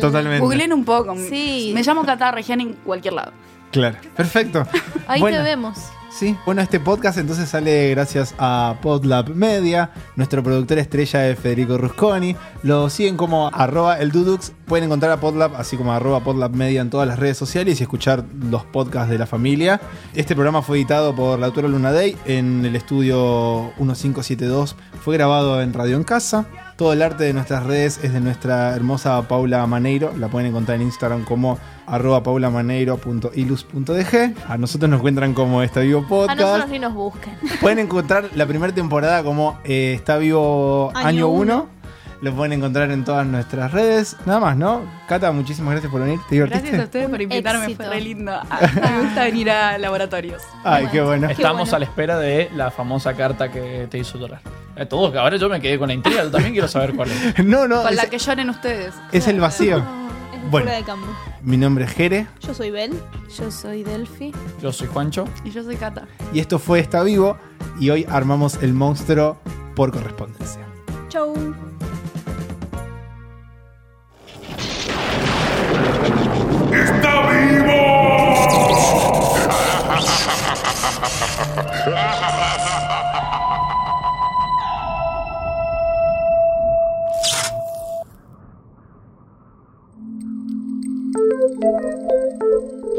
[0.00, 0.40] Totalmente.
[0.40, 1.16] Googleen un poco.
[1.16, 1.72] Sí.
[1.74, 3.32] Me llamo Cata Regiani en cualquier lado.
[3.72, 4.66] Claro, perfecto.
[5.08, 5.78] Ahí Bueno, te vemos.
[6.16, 9.90] Sí, bueno, este podcast entonces sale gracias a Podlab Media.
[10.14, 12.34] Nuestro productor estrella es Federico Rusconi.
[12.62, 14.52] Lo siguen como arroba el Dudux.
[14.64, 17.82] Pueden encontrar a Podlab, así como arroba Podlab Media en todas las redes sociales y
[17.82, 19.78] escuchar los podcasts de la familia.
[20.14, 24.74] Este programa fue editado por la autora Luna Day en el estudio 1572.
[25.04, 26.46] Fue grabado en Radio en Casa.
[26.76, 30.12] Todo el arte de nuestras redes es de nuestra hermosa Paula Maneiro.
[30.18, 34.34] La pueden encontrar en Instagram como arroba paulamaneiro.ilus.dg.
[34.46, 36.38] A nosotros nos encuentran como Está Vivo A Podcast.
[36.38, 37.32] nosotros ni nos busquen.
[37.62, 41.54] Pueden encontrar la primera temporada como eh, Está Vivo Año Año 1.
[41.54, 41.76] uno.
[42.22, 44.16] Lo pueden encontrar en todas nuestras redes.
[44.24, 44.80] Nada más, ¿no?
[45.06, 46.18] Cata, muchísimas gracias por venir.
[46.28, 46.68] ¿Te divertiste?
[46.68, 47.84] Gracias a ustedes por invitarme, éxito.
[47.84, 48.32] fue re lindo.
[48.32, 50.42] Ah, me gusta venir a laboratorios.
[50.64, 51.28] Ay, qué bueno.
[51.28, 51.76] Estamos bueno.
[51.76, 54.40] a la espera de la famosa carta que te hizo llorar.
[54.76, 57.38] Eh, todos, ahora yo me quedé con la intriga, yo también quiero saber cuál es.
[57.44, 57.82] No, no.
[57.82, 58.94] Con la que lloren ustedes.
[59.10, 59.82] Es el vacío.
[60.50, 60.70] Bueno,
[61.42, 62.26] mi nombre es Jere.
[62.40, 62.92] Yo soy Bel.
[63.36, 64.32] Yo soy Delphi.
[64.62, 65.24] Yo soy Juancho.
[65.44, 66.06] Y yo soy Cata.
[66.32, 67.38] Y esto fue Está Vivo.
[67.80, 69.38] Y hoy armamos el monstruo
[69.74, 70.60] por correspondencia.
[71.08, 71.34] Chau.
[76.72, 77.76] ¡Está vivo!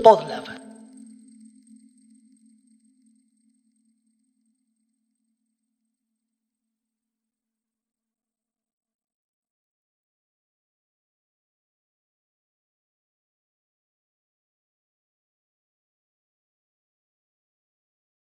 [0.07, 0.46] podlak.